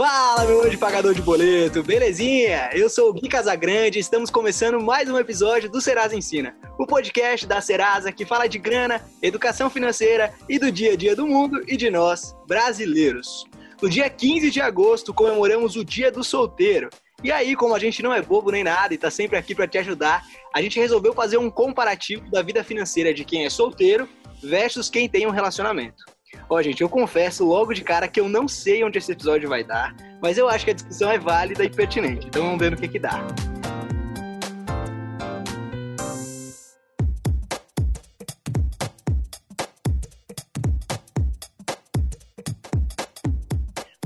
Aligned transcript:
Fala, 0.00 0.46
meu 0.46 0.62
anjo 0.62 0.78
pagador 0.78 1.12
de 1.12 1.20
boleto, 1.20 1.82
belezinha? 1.82 2.70
Eu 2.72 2.88
sou 2.88 3.10
o 3.10 3.12
Gui 3.12 3.28
Casagrande 3.28 3.98
e 3.98 4.00
estamos 4.00 4.30
começando 4.30 4.80
mais 4.80 5.10
um 5.10 5.18
episódio 5.18 5.70
do 5.70 5.78
Serasa 5.78 6.16
Ensina, 6.16 6.56
o 6.78 6.86
podcast 6.86 7.46
da 7.46 7.60
Serasa 7.60 8.10
que 8.10 8.24
fala 8.24 8.48
de 8.48 8.58
grana, 8.58 9.04
educação 9.20 9.68
financeira 9.68 10.32
e 10.48 10.58
do 10.58 10.72
dia 10.72 10.94
a 10.94 10.96
dia 10.96 11.14
do 11.14 11.26
mundo 11.26 11.62
e 11.68 11.76
de 11.76 11.90
nós, 11.90 12.34
brasileiros. 12.48 13.44
No 13.82 13.90
dia 13.90 14.08
15 14.08 14.50
de 14.50 14.58
agosto 14.58 15.12
comemoramos 15.12 15.76
o 15.76 15.84
Dia 15.84 16.10
do 16.10 16.24
Solteiro. 16.24 16.88
E 17.22 17.30
aí, 17.30 17.54
como 17.54 17.74
a 17.74 17.78
gente 17.78 18.02
não 18.02 18.14
é 18.14 18.22
bobo 18.22 18.50
nem 18.50 18.64
nada 18.64 18.94
e 18.94 18.98
tá 18.98 19.10
sempre 19.10 19.36
aqui 19.36 19.54
para 19.54 19.68
te 19.68 19.76
ajudar, 19.76 20.24
a 20.54 20.62
gente 20.62 20.80
resolveu 20.80 21.12
fazer 21.12 21.36
um 21.36 21.50
comparativo 21.50 22.30
da 22.30 22.40
vida 22.40 22.64
financeira 22.64 23.12
de 23.12 23.22
quem 23.22 23.44
é 23.44 23.50
solteiro 23.50 24.08
versus 24.42 24.88
quem 24.88 25.10
tem 25.10 25.26
um 25.26 25.30
relacionamento. 25.30 26.02
Ó, 26.48 26.60
gente, 26.62 26.80
eu 26.80 26.88
confesso 26.88 27.44
logo 27.44 27.72
de 27.72 27.82
cara 27.82 28.08
que 28.08 28.20
eu 28.20 28.28
não 28.28 28.48
sei 28.48 28.82
onde 28.82 28.98
esse 28.98 29.12
episódio 29.12 29.48
vai 29.48 29.62
dar, 29.62 29.94
mas 30.20 30.36
eu 30.36 30.48
acho 30.48 30.64
que 30.64 30.72
a 30.72 30.74
discussão 30.74 31.10
é 31.10 31.18
válida 31.18 31.64
e 31.64 31.70
pertinente, 31.70 32.26
então 32.26 32.42
vamos 32.42 32.58
ver 32.58 32.70
no 32.72 32.76
que 32.76 32.88
que 32.88 32.98
dá. 32.98 33.24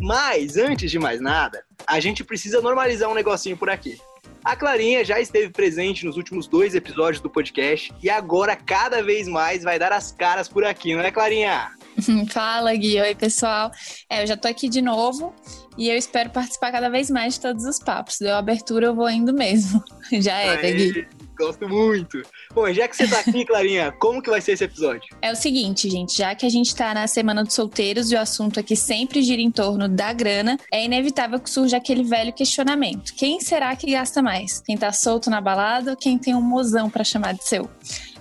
Mas, 0.01 0.59
antes 0.59 0.91
de 0.91 0.99
mais 0.99 1.19
nada, 1.19 1.65
a 1.87 1.99
gente 1.99 2.23
precisa 2.23 2.61
normalizar 2.61 3.09
um 3.09 3.15
negocinho 3.15 3.57
por 3.57 3.71
aqui. 3.71 3.99
A 4.45 4.55
Clarinha 4.55 5.03
já 5.03 5.19
esteve 5.19 5.49
presente 5.49 6.05
nos 6.05 6.19
últimos 6.19 6.47
dois 6.47 6.75
episódios 6.75 7.23
do 7.23 7.31
podcast 7.31 7.91
e 8.03 8.11
agora, 8.11 8.55
cada 8.55 9.03
vez 9.03 9.27
mais, 9.27 9.63
vai 9.63 9.79
dar 9.79 9.93
as 9.93 10.13
caras 10.13 10.47
por 10.47 10.63
aqui, 10.63 10.95
não 10.95 11.01
é, 11.01 11.11
Clarinha? 11.11 11.73
Fala, 12.31 12.75
Gui. 12.75 13.01
Oi, 13.01 13.15
pessoal. 13.15 13.71
É, 14.09 14.23
eu 14.23 14.27
já 14.27 14.37
tô 14.37 14.49
aqui 14.49 14.69
de 14.69 14.83
novo 14.83 15.35
e 15.77 15.89
eu 15.89 15.97
espero 15.97 16.31
participar 16.31 16.73
cada 16.73 16.89
vez 16.89 17.11
mais 17.11 17.35
de 17.35 17.41
todos 17.41 17.65
os 17.65 17.79
papos. 17.79 18.17
Deu 18.21 18.35
abertura, 18.35 18.87
eu 18.87 18.95
vou 18.95 19.09
indo 19.09 19.33
mesmo. 19.33 19.83
Já 20.21 20.39
é, 20.39 20.73
Gui. 20.73 21.07
Gosto 21.37 21.69
muito. 21.69 22.23
Bom, 22.55 22.73
já 22.73 22.87
que 22.87 22.97
você 22.97 23.09
tá 23.09 23.19
aqui, 23.19 23.43
Clarinha, 23.47 23.91
como 23.99 24.23
que 24.23 24.31
vai 24.31 24.41
ser 24.41 24.53
esse 24.53 24.63
episódio? 24.63 25.03
É 25.21 25.33
o 25.33 25.35
seguinte, 25.35 25.91
gente, 25.91 26.17
já 26.17 26.33
que 26.33 26.47
a 26.47 26.49
gente 26.49 26.73
tá 26.73 26.95
na 26.95 27.09
semana 27.09 27.43
dos 27.43 27.55
solteiros 27.55 28.13
e 28.13 28.15
o 28.15 28.21
assunto 28.21 28.61
aqui 28.61 28.77
sempre 28.77 29.21
gira 29.21 29.43
em 29.43 29.51
torno 29.51 29.89
da 29.89 30.13
grana, 30.13 30.57
é 30.71 30.85
inevitável 30.85 31.41
que 31.41 31.51
surja 31.51 31.79
aquele 31.79 32.05
velho 32.05 32.33
questionamento. 32.33 33.13
Quem 33.17 33.41
será 33.41 33.75
que 33.75 33.91
gasta 33.91 34.23
mais? 34.23 34.61
Quem 34.61 34.77
tá 34.77 34.93
solto 34.93 35.29
na 35.29 35.41
balada 35.41 35.91
ou 35.91 35.97
quem 35.97 36.17
tem 36.17 36.37
um 36.37 36.41
mozão 36.41 36.89
para 36.89 37.03
chamar 37.03 37.35
de 37.35 37.43
seu? 37.43 37.69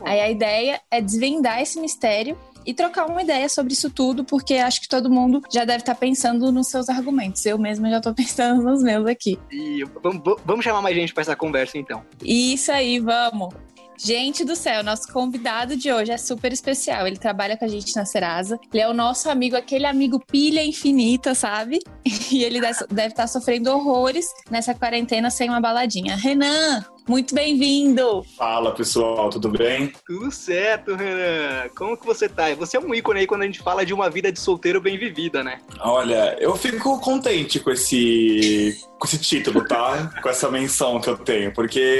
Aí 0.04 0.20
a 0.20 0.32
ideia 0.32 0.82
é 0.90 1.00
desvendar 1.00 1.62
esse 1.62 1.80
mistério 1.80 2.36
e 2.66 2.74
trocar 2.74 3.06
uma 3.06 3.22
ideia 3.22 3.48
sobre 3.50 3.74
isso 3.74 3.90
tudo, 3.90 4.24
porque 4.24 4.56
acho 4.56 4.82
que 4.82 4.88
todo 4.88 5.10
mundo 5.10 5.42
já 5.52 5.66
deve 5.66 5.80
estar 5.80 5.94
tá 5.94 6.00
pensando 6.00 6.52
nos 6.52 6.68
seus 6.68 6.90
argumentos. 6.90 7.46
Eu 7.46 7.58
mesma 7.58 7.90
já 7.90 7.98
estou 7.98 8.14
pensando 8.16 8.64
nos 8.64 8.84
meus 8.84 9.08
aqui. 9.08 9.40
E 9.52 9.84
vamos, 10.02 10.22
vamos 10.46 10.64
chamar 10.64 10.82
mais 10.82 10.96
gente 10.96 11.14
para 11.14 11.22
essa 11.22 11.36
conversa, 11.36 11.78
então. 11.78 12.04
Isso 12.24 12.72
aí, 12.72 13.00
vamos. 13.00 13.54
Gente 13.98 14.44
do 14.44 14.56
céu, 14.56 14.84
nosso 14.84 15.12
convidado 15.14 15.78
de 15.78 15.92
hoje 15.92 16.12
é 16.12 16.18
super 16.18 16.52
especial. 16.52 17.08
Ele 17.08 17.18
trabalha 17.18 17.56
com 17.56 17.64
a 17.64 17.68
gente 17.68 17.96
na 17.96 18.06
Serasa. 18.06 18.60
Ele 18.74 18.82
é 18.82 18.90
o 18.90 18.94
nosso 18.94 19.30
amigo, 19.30 19.56
aquele 19.56 19.86
amigo 19.86 20.20
pilha 20.20 20.64
infinita, 20.64 21.34
sabe? 21.34 21.80
E 22.34 22.44
ele 22.44 22.60
deve 22.60 22.82
estar 22.82 23.10
tá 23.14 23.28
sofrendo 23.28 23.70
horrores 23.70 24.26
nessa 24.50 24.74
quarentena 24.74 25.30
sem 25.30 25.50
uma 25.50 25.62
baladinha. 25.62 26.16
Renan, 26.16 26.84
muito 27.08 27.36
bem-vindo! 27.36 28.24
Fala 28.38 28.72
pessoal, 28.72 29.30
tudo 29.30 29.50
bem? 29.50 29.92
Tudo 30.06 30.32
certo, 30.32 30.96
Renan. 30.96 31.70
Como 31.76 31.98
que 31.98 32.06
você 32.06 32.30
tá? 32.30 32.54
Você 32.56 32.78
é 32.78 32.80
um 32.80 32.94
ícone 32.94 33.22
aí 33.22 33.28
quando 33.28 33.42
a 33.42 33.46
gente 33.46 33.62
fala 33.62 33.86
de 33.86 33.94
uma 33.94 34.10
vida 34.10 34.32
de 34.32 34.40
solteiro 34.40 34.80
bem 34.82 34.98
vivida, 34.98 35.44
né? 35.44 35.60
Olha, 35.80 36.38
eu 36.40 36.56
fico 36.56 37.00
contente 37.00 37.60
com 37.60 37.72
esse, 37.72 38.78
com 39.00 39.06
esse 39.06 39.18
título, 39.18 39.66
tá? 39.66 40.14
com 40.22 40.30
essa 40.30 40.50
menção 40.50 41.00
que 41.02 41.10
eu 41.10 41.18
tenho, 41.18 41.54
porque 41.54 42.00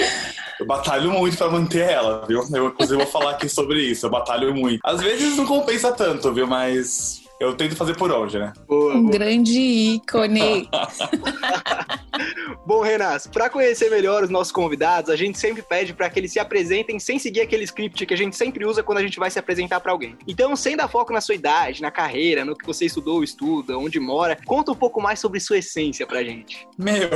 eu 0.60 0.66
batalho 0.66 1.12
muito 1.12 1.38
para 1.38 1.50
manter 1.50 1.90
ela, 1.90 2.26
viu? 2.28 2.44
Eu 2.54 2.68
inclusive 2.68 2.98
vou 2.98 3.12
falar 3.12 3.32
aqui 3.32 3.50
sobre 3.50 3.82
isso, 3.82 4.06
eu 4.06 4.10
batalho 4.10 4.54
muito. 4.56 4.80
Às 4.84 5.02
vezes 5.02 5.36
não 5.36 5.46
compensa 5.46 5.92
tanto, 5.92 6.34
viu? 6.34 6.48
Mas 6.48 7.23
eu 7.44 7.54
tento 7.54 7.76
fazer 7.76 7.96
por 7.96 8.12
onde, 8.12 8.40
né? 8.40 8.54
Boa, 8.68 8.96
um 8.96 9.02
boa. 9.02 9.12
grande 9.12 9.60
ícone. 9.60 10.70
Bom, 12.66 12.82
Renas, 12.82 13.28
para 13.28 13.50
conhecer 13.50 13.90
melhor 13.90 14.24
os 14.24 14.30
nossos 14.30 14.52
convidados, 14.52 15.10
a 15.10 15.16
gente 15.16 15.38
sempre 15.38 15.62
pede 15.62 15.94
para 15.94 16.10
que 16.10 16.20
eles 16.20 16.32
se 16.32 16.40
apresentem 16.40 17.00
sem 17.00 17.20
seguir 17.20 17.42
aquele 17.42 17.64
script 17.64 18.06
que 18.06 18.14
a 18.14 18.18
gente 18.18 18.36
sempre 18.36 18.66
usa 18.66 18.82
quando 18.82 19.00
a 19.00 19.02
gente 19.02 19.20
vai 19.20 19.30
se 19.30 19.38
apresentar 19.38 19.80
para 19.80 19.92
alguém. 19.92 20.16
Então, 20.28 20.56
sem 20.56 20.78
dar 20.78 20.88
foco 20.88 21.12
na 21.12 21.20
sua 21.20 21.36
idade, 21.36 21.82
na 21.82 21.92
carreira, 21.92 22.46
no 22.46 22.56
que 22.56 22.66
você 22.66 22.86
estudou 22.86 23.16
ou 23.16 23.24
estuda, 23.24 23.78
onde 23.78 24.00
mora, 24.00 24.38
conta 24.46 24.72
um 24.72 24.76
pouco 24.76 25.02
mais 25.02 25.20
sobre 25.20 25.40
sua 25.40 25.58
essência 25.58 26.08
pra 26.08 26.24
gente. 26.24 26.68
Meu, 26.78 27.10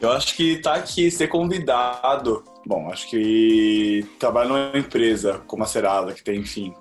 eu 0.00 0.10
acho 0.12 0.34
que 0.34 0.56
tá 0.58 0.74
aqui 0.74 1.10
ser 1.10 1.28
convidado 1.28 2.42
Bom, 2.68 2.90
acho 2.92 3.08
que 3.08 4.06
trabalhar 4.18 4.48
numa 4.48 4.78
empresa 4.78 5.40
como 5.46 5.62
a 5.62 5.66
Serasa, 5.66 6.12
que 6.12 6.22
tem, 6.22 6.40
enfim, 6.40 6.74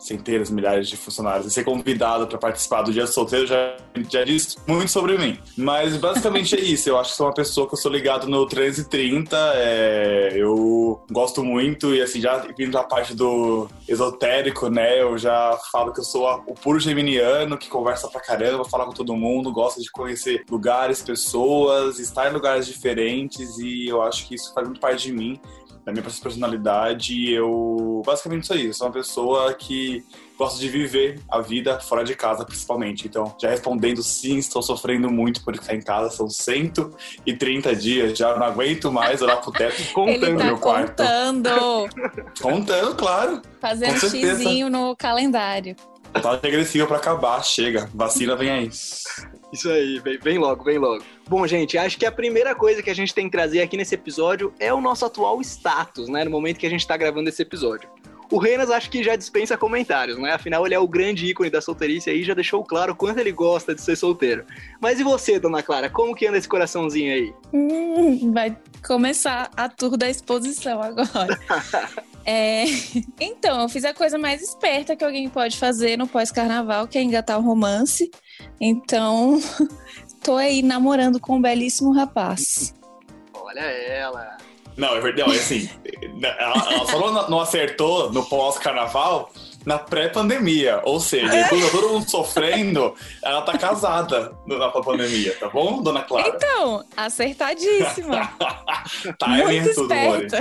centenas, 0.00 0.50
milhares 0.50 0.88
de 0.88 0.96
funcionários 0.96 1.46
e 1.46 1.50
ser 1.50 1.62
convidado 1.62 2.26
para 2.26 2.38
participar 2.38 2.82
do 2.82 2.92
Dia 2.92 3.06
Solteiro 3.06 3.46
já, 3.46 3.76
já 4.08 4.24
diz 4.24 4.56
muito 4.66 4.90
sobre 4.90 5.18
mim. 5.18 5.38
Mas 5.56 5.96
basicamente 5.96 6.56
é 6.56 6.60
isso. 6.60 6.88
Eu 6.88 6.98
acho 6.98 7.10
que 7.10 7.16
sou 7.16 7.26
uma 7.26 7.34
pessoa 7.34 7.68
que 7.68 7.74
eu 7.74 7.78
sou 7.78 7.92
ligado 7.92 8.26
no 8.26 8.46
330. 8.46 9.36
É, 9.56 10.32
eu 10.34 11.04
gosto 11.12 11.44
muito 11.44 11.94
e 11.94 12.00
assim, 12.00 12.20
já 12.20 12.38
vindo 12.56 12.72
da 12.72 12.82
parte 12.82 13.14
do 13.14 13.68
esotérico, 13.86 14.68
né? 14.68 15.00
Eu 15.02 15.18
já 15.18 15.58
falo 15.70 15.92
que 15.92 16.00
eu 16.00 16.04
sou 16.04 16.26
o 16.46 16.54
puro 16.54 16.80
geminiano 16.80 17.58
que 17.58 17.68
conversa 17.68 18.08
pra 18.08 18.20
caramba, 18.20 18.64
fala 18.64 18.86
com 18.86 18.92
todo 18.92 19.14
mundo, 19.14 19.52
gosta 19.52 19.80
de 19.80 19.90
conhecer 19.90 20.44
lugares, 20.50 21.02
pessoas, 21.02 21.98
estar 21.98 22.30
em 22.30 22.32
lugares 22.32 22.66
diferentes 22.66 23.58
e 23.58 23.86
eu 23.86 24.02
acho 24.02 24.26
que 24.26 24.34
isso 24.34 24.52
faz 24.54 24.66
muito 24.66 24.80
parte 24.80 25.08
de 25.08 25.12
mim 25.12 25.40
da 25.90 25.92
minha 25.92 26.02
personalidade, 26.02 27.30
eu 27.30 28.02
basicamente 28.06 28.46
sou 28.46 28.56
isso. 28.56 28.78
Sou 28.78 28.86
uma 28.86 28.92
pessoa 28.92 29.52
que 29.54 30.04
gosta 30.38 30.58
de 30.58 30.68
viver 30.68 31.20
a 31.28 31.40
vida 31.40 31.78
fora 31.80 32.04
de 32.04 32.14
casa, 32.14 32.44
principalmente. 32.44 33.06
Então, 33.06 33.34
já 33.38 33.50
respondendo 33.50 34.02
sim, 34.02 34.38
estou 34.38 34.62
sofrendo 34.62 35.10
muito 35.10 35.44
por 35.44 35.54
ficar 35.54 35.74
em 35.74 35.82
casa. 35.82 36.10
São 36.10 36.30
130 36.30 37.76
dias, 37.76 38.16
já 38.16 38.36
não 38.36 38.46
aguento 38.46 38.90
mais 38.90 39.20
olhar 39.20 39.36
pro 39.36 39.52
teto 39.52 39.82
contando 39.92 40.24
Ele 40.24 40.36
tá 40.36 40.44
meu 40.44 40.58
quarto. 40.58 41.02
Contando! 41.02 41.50
contando, 42.40 42.94
claro. 42.96 43.42
Fazendo 43.60 43.94
um 43.94 44.10
xizinho 44.10 44.70
no 44.70 44.96
calendário. 44.96 45.76
Tá 46.22 46.32
agressiva 46.32 46.86
para 46.86 46.96
acabar, 46.96 47.42
chega. 47.44 47.88
Vacina 47.94 48.34
vem 48.34 48.50
aí. 48.50 48.70
Isso 49.52 49.68
aí, 49.68 49.98
vem, 49.98 50.18
vem 50.18 50.38
logo, 50.38 50.62
vem 50.62 50.78
logo. 50.78 51.02
Bom, 51.28 51.46
gente, 51.46 51.76
acho 51.76 51.98
que 51.98 52.06
a 52.06 52.12
primeira 52.12 52.54
coisa 52.54 52.82
que 52.82 52.90
a 52.90 52.94
gente 52.94 53.14
tem 53.14 53.26
que 53.26 53.32
trazer 53.32 53.60
aqui 53.60 53.76
nesse 53.76 53.94
episódio 53.94 54.54
é 54.60 54.72
o 54.72 54.80
nosso 54.80 55.04
atual 55.04 55.40
status, 55.40 56.08
né? 56.08 56.24
No 56.24 56.30
momento 56.30 56.58
que 56.58 56.66
a 56.66 56.70
gente 56.70 56.86
tá 56.86 56.96
gravando 56.96 57.28
esse 57.28 57.42
episódio. 57.42 57.88
O 58.30 58.38
Renas 58.38 58.70
acho 58.70 58.88
que 58.88 59.02
já 59.02 59.16
dispensa 59.16 59.56
comentários, 59.58 60.16
né? 60.16 60.32
Afinal, 60.32 60.64
ele 60.64 60.74
é 60.74 60.78
o 60.78 60.86
grande 60.86 61.26
ícone 61.26 61.50
da 61.50 61.60
solteirice 61.60 62.10
e 62.10 62.22
já 62.22 62.32
deixou 62.32 62.62
claro 62.62 62.92
o 62.92 62.96
quanto 62.96 63.18
ele 63.18 63.32
gosta 63.32 63.74
de 63.74 63.82
ser 63.82 63.96
solteiro. 63.96 64.44
Mas 64.80 65.00
e 65.00 65.02
você, 65.02 65.40
dona 65.40 65.64
Clara? 65.64 65.90
Como 65.90 66.14
que 66.14 66.28
anda 66.28 66.38
esse 66.38 66.48
coraçãozinho 66.48 67.12
aí? 67.12 67.34
Hum, 67.52 68.32
vai 68.32 68.56
começar 68.86 69.50
a 69.56 69.68
tour 69.68 69.96
da 69.96 70.08
exposição 70.08 70.80
agora. 70.80 71.38
É... 72.26 72.64
Então, 73.18 73.62
eu 73.62 73.68
fiz 73.68 73.82
a 73.82 73.94
coisa 73.94 74.18
mais 74.18 74.42
esperta 74.42 74.94
que 74.94 75.02
alguém 75.02 75.26
pode 75.28 75.56
fazer 75.56 75.96
no 75.96 76.06
pós-carnaval, 76.06 76.86
que 76.86 76.98
é 76.98 77.02
engatar 77.02 77.38
um 77.38 77.42
romance. 77.42 78.10
Então, 78.60 79.40
tô 80.22 80.36
aí 80.36 80.62
namorando 80.62 81.20
com 81.20 81.36
um 81.36 81.42
belíssimo 81.42 81.92
rapaz. 81.92 82.74
Olha 83.32 83.60
ela. 83.60 84.36
Não, 84.76 84.96
é 84.96 85.00
verdade, 85.00 85.32
é 85.32 85.34
assim, 85.34 85.68
ela, 86.22 86.72
ela 86.72 86.86
só 86.86 87.28
não 87.28 87.40
acertou 87.40 88.12
no 88.12 88.24
pós-carnaval 88.24 89.30
na 89.64 89.78
pré-pandemia. 89.78 90.80
Ou 90.84 91.00
seja, 91.00 91.34
é. 91.34 91.48
quando 91.48 91.70
todo 91.70 91.88
mundo 91.90 92.10
sofrendo, 92.10 92.94
ela 93.22 93.42
tá 93.42 93.58
casada 93.58 94.32
na 94.46 94.68
pandemia, 94.68 95.34
tá 95.38 95.48
bom, 95.48 95.82
dona 95.82 96.02
Clara? 96.02 96.28
Então, 96.28 96.84
acertadíssima. 96.96 98.32
tá, 99.18 99.28
Muito 99.28 99.68
esperta. 99.68 100.40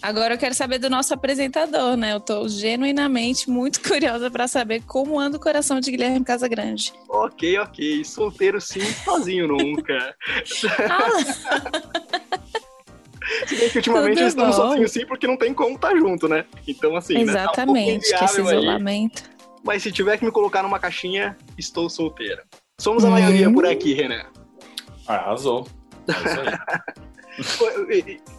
Agora 0.00 0.34
eu 0.34 0.38
quero 0.38 0.54
saber 0.54 0.78
do 0.78 0.88
nosso 0.88 1.12
apresentador, 1.12 1.96
né? 1.96 2.12
Eu 2.12 2.20
tô 2.20 2.48
genuinamente 2.48 3.50
muito 3.50 3.80
curiosa 3.86 4.30
para 4.30 4.46
saber 4.46 4.82
como 4.86 5.18
anda 5.18 5.36
o 5.36 5.40
coração 5.40 5.80
de 5.80 5.90
Guilherme 5.90 6.24
Casagrande. 6.24 6.92
Ok, 7.08 7.58
ok. 7.58 8.04
Solteiro 8.04 8.60
sim, 8.60 8.84
sozinho 9.04 9.48
nunca. 9.48 10.14
Ah. 10.88 11.10
Se 13.46 13.56
bem 13.56 13.68
que 13.68 13.78
ultimamente 13.78 14.14
Tudo 14.14 14.20
eles 14.20 14.32
estão 14.32 14.52
sozinhos 14.52 14.90
sim, 14.90 15.04
porque 15.04 15.26
não 15.26 15.36
tem 15.36 15.52
como 15.52 15.74
estar 15.74 15.90
tá 15.90 15.96
junto, 15.96 16.28
né? 16.28 16.44
Então, 16.66 16.96
assim. 16.96 17.18
Exatamente, 17.18 18.10
né? 18.10 18.18
tá 18.18 18.24
um 18.24 18.28
que 18.28 18.32
esse 18.32 18.40
isolamento. 18.40 19.24
Aí. 19.24 19.38
Mas 19.64 19.82
se 19.82 19.92
tiver 19.92 20.16
que 20.16 20.24
me 20.24 20.30
colocar 20.30 20.62
numa 20.62 20.78
caixinha, 20.78 21.36
estou 21.58 21.90
solteira. 21.90 22.44
Somos 22.80 23.04
a 23.04 23.08
hum. 23.08 23.10
maioria 23.10 23.52
por 23.52 23.66
aqui, 23.66 23.92
Renan. 23.92 24.24
Arrasou. 25.06 25.66
e, 26.08 26.12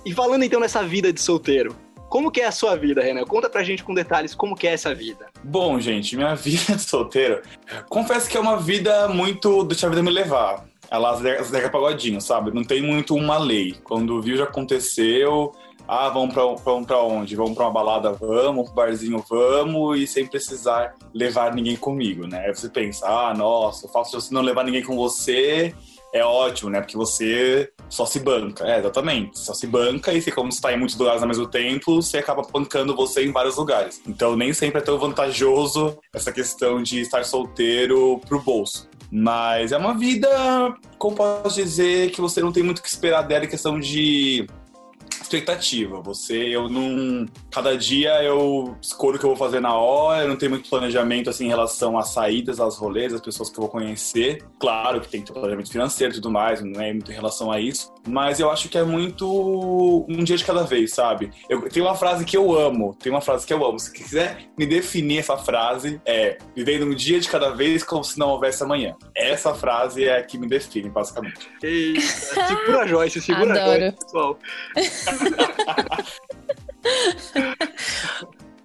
e 0.06 0.14
falando 0.14 0.44
então 0.44 0.60
nessa 0.60 0.84
vida 0.84 1.12
de 1.12 1.22
solteiro, 1.22 1.76
como 2.10 2.32
que 2.32 2.42
é 2.42 2.48
a 2.48 2.52
sua 2.52 2.76
vida, 2.76 3.02
Renan? 3.02 3.24
Conta 3.24 3.50
pra 3.50 3.64
gente 3.64 3.84
com 3.84 3.94
detalhes 3.94 4.34
como 4.34 4.56
que 4.56 4.68
é 4.68 4.74
essa 4.74 4.94
vida. 4.96 5.28
Bom, 5.44 5.80
gente, 5.80 6.16
minha 6.16 6.34
vida 6.36 6.76
de 6.76 6.82
solteiro, 6.82 7.42
confesso 7.88 8.30
que 8.30 8.36
é 8.36 8.40
uma 8.40 8.58
vida 8.58 9.08
muito 9.08 9.64
deixa 9.64 9.86
a 9.86 9.90
vida 9.90 10.02
me 10.02 10.10
levar. 10.10 10.66
é 10.90 10.98
lá 10.98 11.16
Zeca 11.16 11.70
Pagodinho, 11.70 12.20
sabe? 12.20 12.52
Não 12.52 12.64
tem 12.64 12.82
muito 12.82 13.16
uma 13.16 13.38
lei. 13.38 13.76
Quando 13.84 14.22
viu, 14.22 14.36
já 14.36 14.46
aconteceu. 14.46 15.54
Ah, 15.88 16.10
vamos 16.10 16.34
pra, 16.34 16.44
vamos 16.44 16.86
pra 16.86 17.02
onde? 17.02 17.36
Vamos 17.36 17.56
pra 17.56 17.66
uma 17.66 17.72
balada? 17.72 18.12
Vamos, 18.12 18.66
pro 18.66 18.76
barzinho? 18.76 19.24
Vamos, 19.28 20.00
e 20.00 20.06
sem 20.06 20.26
precisar 20.26 20.94
levar 21.14 21.56
ninguém 21.56 21.76
comigo, 21.76 22.28
né? 22.28 22.46
Aí 22.46 22.56
você 22.56 22.70
pensa, 22.70 23.08
ah, 23.08 23.34
nossa, 23.34 23.88
o 23.88 23.90
fato 23.90 24.12
você 24.12 24.32
não 24.32 24.42
levar 24.42 24.64
ninguém 24.64 24.84
com 24.84 24.96
você 24.96 25.74
é 26.14 26.24
ótimo, 26.24 26.70
né? 26.70 26.80
Porque 26.80 26.96
você 26.96 27.72
só 27.90 28.06
se 28.06 28.20
banca. 28.20 28.66
É, 28.66 28.80
exatamente. 28.80 29.40
Só 29.40 29.54
se 29.54 29.68
banca 29.68 30.14
e 30.14 30.22
se 30.22 30.32
como 30.32 30.52
você 30.52 30.62
tá 30.62 30.72
em 30.72 30.78
muitos 30.78 30.98
lugares 30.98 31.22
ao 31.22 31.28
mesmo 31.28 31.48
tempo, 31.48 32.02
você 32.02 32.20
acaba 32.20 32.44
pancando 32.44 32.96
você 32.96 33.26
em 33.26 33.32
vários 33.32 33.58
lugares. 33.58 34.02
Então 34.08 34.36
nem 34.36 34.54
sempre 34.54 34.80
é 34.80 34.84
tão 34.84 34.98
vantajoso 34.98 35.98
essa 36.14 36.32
questão 36.32 36.82
de 36.82 37.02
estar 37.02 37.26
solteiro 37.26 38.20
pro 38.28 38.42
bolso. 38.42 38.88
Mas 39.12 39.72
é 39.72 39.78
uma 39.78 39.98
vida, 39.98 40.30
como 40.98 41.16
posso 41.16 41.56
dizer, 41.56 42.12
que 42.12 42.22
você 42.22 42.42
não 42.42 42.52
tem 42.52 42.62
muito 42.62 42.80
o 42.80 42.82
que 42.84 42.90
esperar 42.90 43.24
dela 43.24 43.46
em 43.46 43.50
questão 43.50 43.80
de 43.80 44.48
expectativa. 45.30 46.02
Você, 46.02 46.36
eu 46.36 46.68
não. 46.68 47.28
Cada 47.52 47.78
dia 47.78 48.24
eu 48.24 48.76
escolho 48.82 49.18
o 49.18 49.20
que 49.20 49.26
eu 49.26 49.30
vou 49.30 49.38
fazer 49.38 49.60
na 49.60 49.76
hora, 49.76 50.24
eu 50.24 50.30
não 50.30 50.36
tenho 50.36 50.52
muito 50.52 50.70
planejamento 50.70 51.30
assim 51.30 51.46
em 51.46 51.50
relação 51.50 51.98
às 51.98 52.10
saídas, 52.10 52.60
às 52.60 52.78
rolês, 52.78 53.14
às 53.14 53.22
pessoas 53.22 53.50
que 53.50 53.58
eu 53.58 53.62
vou 53.62 53.70
conhecer. 53.70 54.44
Claro 54.60 55.00
que 55.02 55.08
tem 55.08 55.22
que 55.22 55.28
ter 55.28 55.34
planejamento 55.34 55.72
financeiro 55.72 56.14
e 56.14 56.16
tudo 56.16 56.32
mais, 56.32 56.62
não 56.62 56.82
é 56.82 56.92
muito 56.92 57.12
em 57.12 57.16
relação 57.16 57.52
a 57.52 57.60
isso. 57.60 57.94
Mas 58.08 58.40
eu 58.40 58.50
acho 58.50 58.68
que 58.70 58.78
é 58.78 58.84
muito 58.84 60.06
um 60.10 60.24
dia 60.24 60.38
de 60.38 60.44
cada 60.44 60.64
vez, 60.64 60.94
sabe? 60.94 61.32
Eu 61.50 61.70
tenho 61.70 61.86
uma 61.86 61.96
frase 61.96 62.26
que 62.26 62.36
eu 62.36 62.58
amo, 62.58 62.96
tem 62.96 63.12
uma 63.12 63.22
frase 63.22 63.46
que 63.46 63.54
eu 63.54 63.64
amo. 63.64 63.80
Se 63.80 63.92
quiser 63.94 64.50
me 64.58 64.66
definir 64.66 65.20
essa 65.20 65.38
frase, 65.38 66.02
é 66.06 66.38
vivendo 66.56 66.86
um 66.86 66.96
dia 66.96 67.20
de 67.20 67.30
cada 67.30 67.52
vez 67.52 67.84
como 67.84 68.04
se 68.04 68.18
não 68.18 68.30
houvesse 68.30 68.64
amanhã. 68.64 68.96
Essa 69.16 69.54
frase 69.54 70.06
é 70.06 70.18
a 70.18 70.24
que 70.24 70.38
me 70.38 70.48
define, 70.48 70.90
basicamente. 70.90 71.48
Eita, 71.62 72.02
segura 72.02 72.82
a 72.82 72.88
Joyce, 72.88 73.22
segura 73.22 73.52
Adoro. 73.52 73.72
a 73.72 73.80
Joyce, 73.80 73.98
pessoal. 73.98 74.40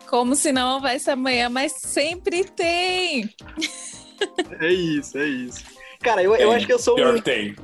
Como 0.08 0.36
se 0.36 0.52
não 0.52 0.74
houvesse 0.74 1.10
amanhã, 1.10 1.48
mas 1.48 1.72
sempre 1.72 2.44
tem. 2.44 3.28
É 4.60 4.72
isso, 4.72 5.18
é 5.18 5.26
isso. 5.26 5.64
Cara, 6.00 6.22
eu, 6.22 6.34
eu 6.36 6.52
acho 6.52 6.66
que 6.66 6.72
eu 6.72 6.78
sou 6.78 6.94
Pior 6.94 7.16
um... 7.16 7.20
tem 7.20 7.56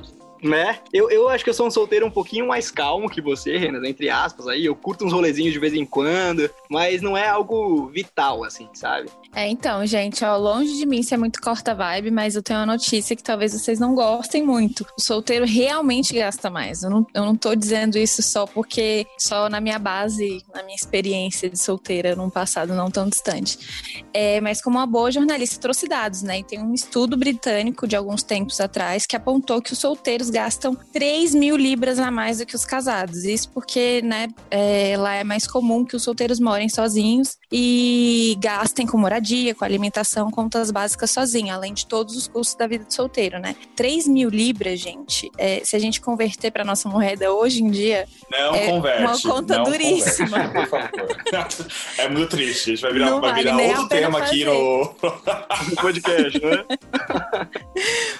né? 0.43 0.79
Eu, 0.91 1.09
eu 1.09 1.29
acho 1.29 1.43
que 1.43 1.49
eu 1.49 1.53
sou 1.53 1.67
um 1.67 1.71
solteiro 1.71 2.05
um 2.05 2.11
pouquinho 2.11 2.47
mais 2.47 2.71
calmo 2.71 3.09
que 3.09 3.21
você, 3.21 3.57
Renan, 3.57 3.87
entre 3.87 4.09
aspas, 4.09 4.47
aí. 4.47 4.65
Eu 4.65 4.75
curto 4.75 5.05
uns 5.05 5.13
rolezinhos 5.13 5.53
de 5.53 5.59
vez 5.59 5.73
em 5.73 5.85
quando, 5.85 6.49
mas 6.69 7.01
não 7.01 7.15
é 7.15 7.27
algo 7.27 7.87
vital, 7.87 8.43
assim, 8.43 8.67
sabe? 8.73 9.09
É, 9.33 9.47
então, 9.47 9.85
gente, 9.85 10.25
ó, 10.25 10.35
longe 10.35 10.75
de 10.75 10.85
mim 10.85 11.01
ser 11.03 11.17
muito 11.17 11.41
corta 11.41 11.73
vibe, 11.73 12.11
mas 12.11 12.35
eu 12.35 12.43
tenho 12.43 12.59
uma 12.59 12.65
notícia 12.65 13.15
que 13.15 13.23
talvez 13.23 13.53
vocês 13.53 13.79
não 13.79 13.95
gostem 13.95 14.43
muito. 14.43 14.85
O 14.97 15.01
solteiro 15.01 15.45
realmente 15.45 16.13
gasta 16.13 16.49
mais. 16.49 16.83
Eu 16.83 16.89
não, 16.89 17.07
eu 17.13 17.25
não 17.25 17.35
tô 17.35 17.55
dizendo 17.55 17.97
isso 17.97 18.21
só 18.21 18.45
porque, 18.45 19.05
só 19.17 19.47
na 19.49 19.61
minha 19.61 19.79
base, 19.79 20.43
na 20.53 20.63
minha 20.63 20.75
experiência 20.75 21.49
de 21.49 21.57
solteira 21.57 22.15
num 22.15 22.29
passado 22.29 22.73
não 22.73 22.91
tão 22.91 23.07
distante. 23.07 23.57
É, 24.13 24.41
mas 24.41 24.61
como 24.61 24.77
uma 24.77 24.87
boa 24.87 25.11
jornalista 25.11 25.59
trouxe 25.59 25.87
dados, 25.87 26.21
né? 26.21 26.39
E 26.39 26.43
tem 26.43 26.59
um 26.59 26.73
estudo 26.73 27.15
britânico 27.15 27.87
de 27.87 27.95
alguns 27.95 28.23
tempos 28.23 28.59
atrás 28.59 29.05
que 29.05 29.15
apontou 29.15 29.61
que 29.61 29.73
os 29.73 29.79
solteiros 29.79 30.29
gastam 30.31 30.75
3 30.75 31.35
mil 31.35 31.55
libras 31.55 31.99
a 31.99 32.09
mais 32.09 32.39
do 32.39 32.45
que 32.45 32.55
os 32.55 32.65
casados. 32.65 33.25
Isso 33.25 33.49
porque, 33.49 34.01
né, 34.01 34.27
é, 34.49 34.95
lá 34.97 35.15
é 35.15 35.23
mais 35.23 35.45
comum 35.45 35.85
que 35.85 35.95
os 35.95 36.03
solteiros 36.03 36.39
morem 36.39 36.69
sozinhos 36.69 37.37
e 37.51 38.37
gastem 38.39 38.87
com 38.87 38.97
moradia, 38.97 39.53
com 39.53 39.65
alimentação, 39.65 40.31
contas 40.31 40.71
básicas 40.71 41.11
sozinho, 41.11 41.53
além 41.53 41.73
de 41.73 41.85
todos 41.85 42.15
os 42.15 42.27
custos 42.27 42.55
da 42.55 42.67
vida 42.67 42.85
de 42.85 42.93
solteiro, 42.93 43.39
né? 43.39 43.55
3 43.75 44.07
mil 44.07 44.29
libras, 44.29 44.79
gente, 44.79 45.29
é, 45.37 45.61
se 45.63 45.75
a 45.75 45.79
gente 45.79 45.99
converter 45.99 46.51
para 46.51 46.63
nossa 46.63 46.87
moeda 46.87 47.31
hoje 47.33 47.63
em 47.63 47.69
dia. 47.69 48.07
Não 48.31 48.55
é 48.55 48.67
converte. 48.67 49.03
Uma 49.03 49.35
conta 49.35 49.59
duríssima. 49.59 50.47
Converte, 50.47 50.53
por 50.53 50.67
favor. 50.67 51.67
é 51.97 52.09
muito 52.09 52.29
triste. 52.29 52.71
A 52.71 52.75
gente 52.75 52.81
vai 52.81 52.93
virar, 52.93 53.19
vai 53.19 53.33
virar 53.35 53.57
outro 53.57 53.87
tema 53.89 54.19
fazer. 54.19 54.31
aqui 54.31 54.45
no... 54.45 54.95
no 55.69 55.75
podcast, 55.75 56.41
né? 56.41 56.65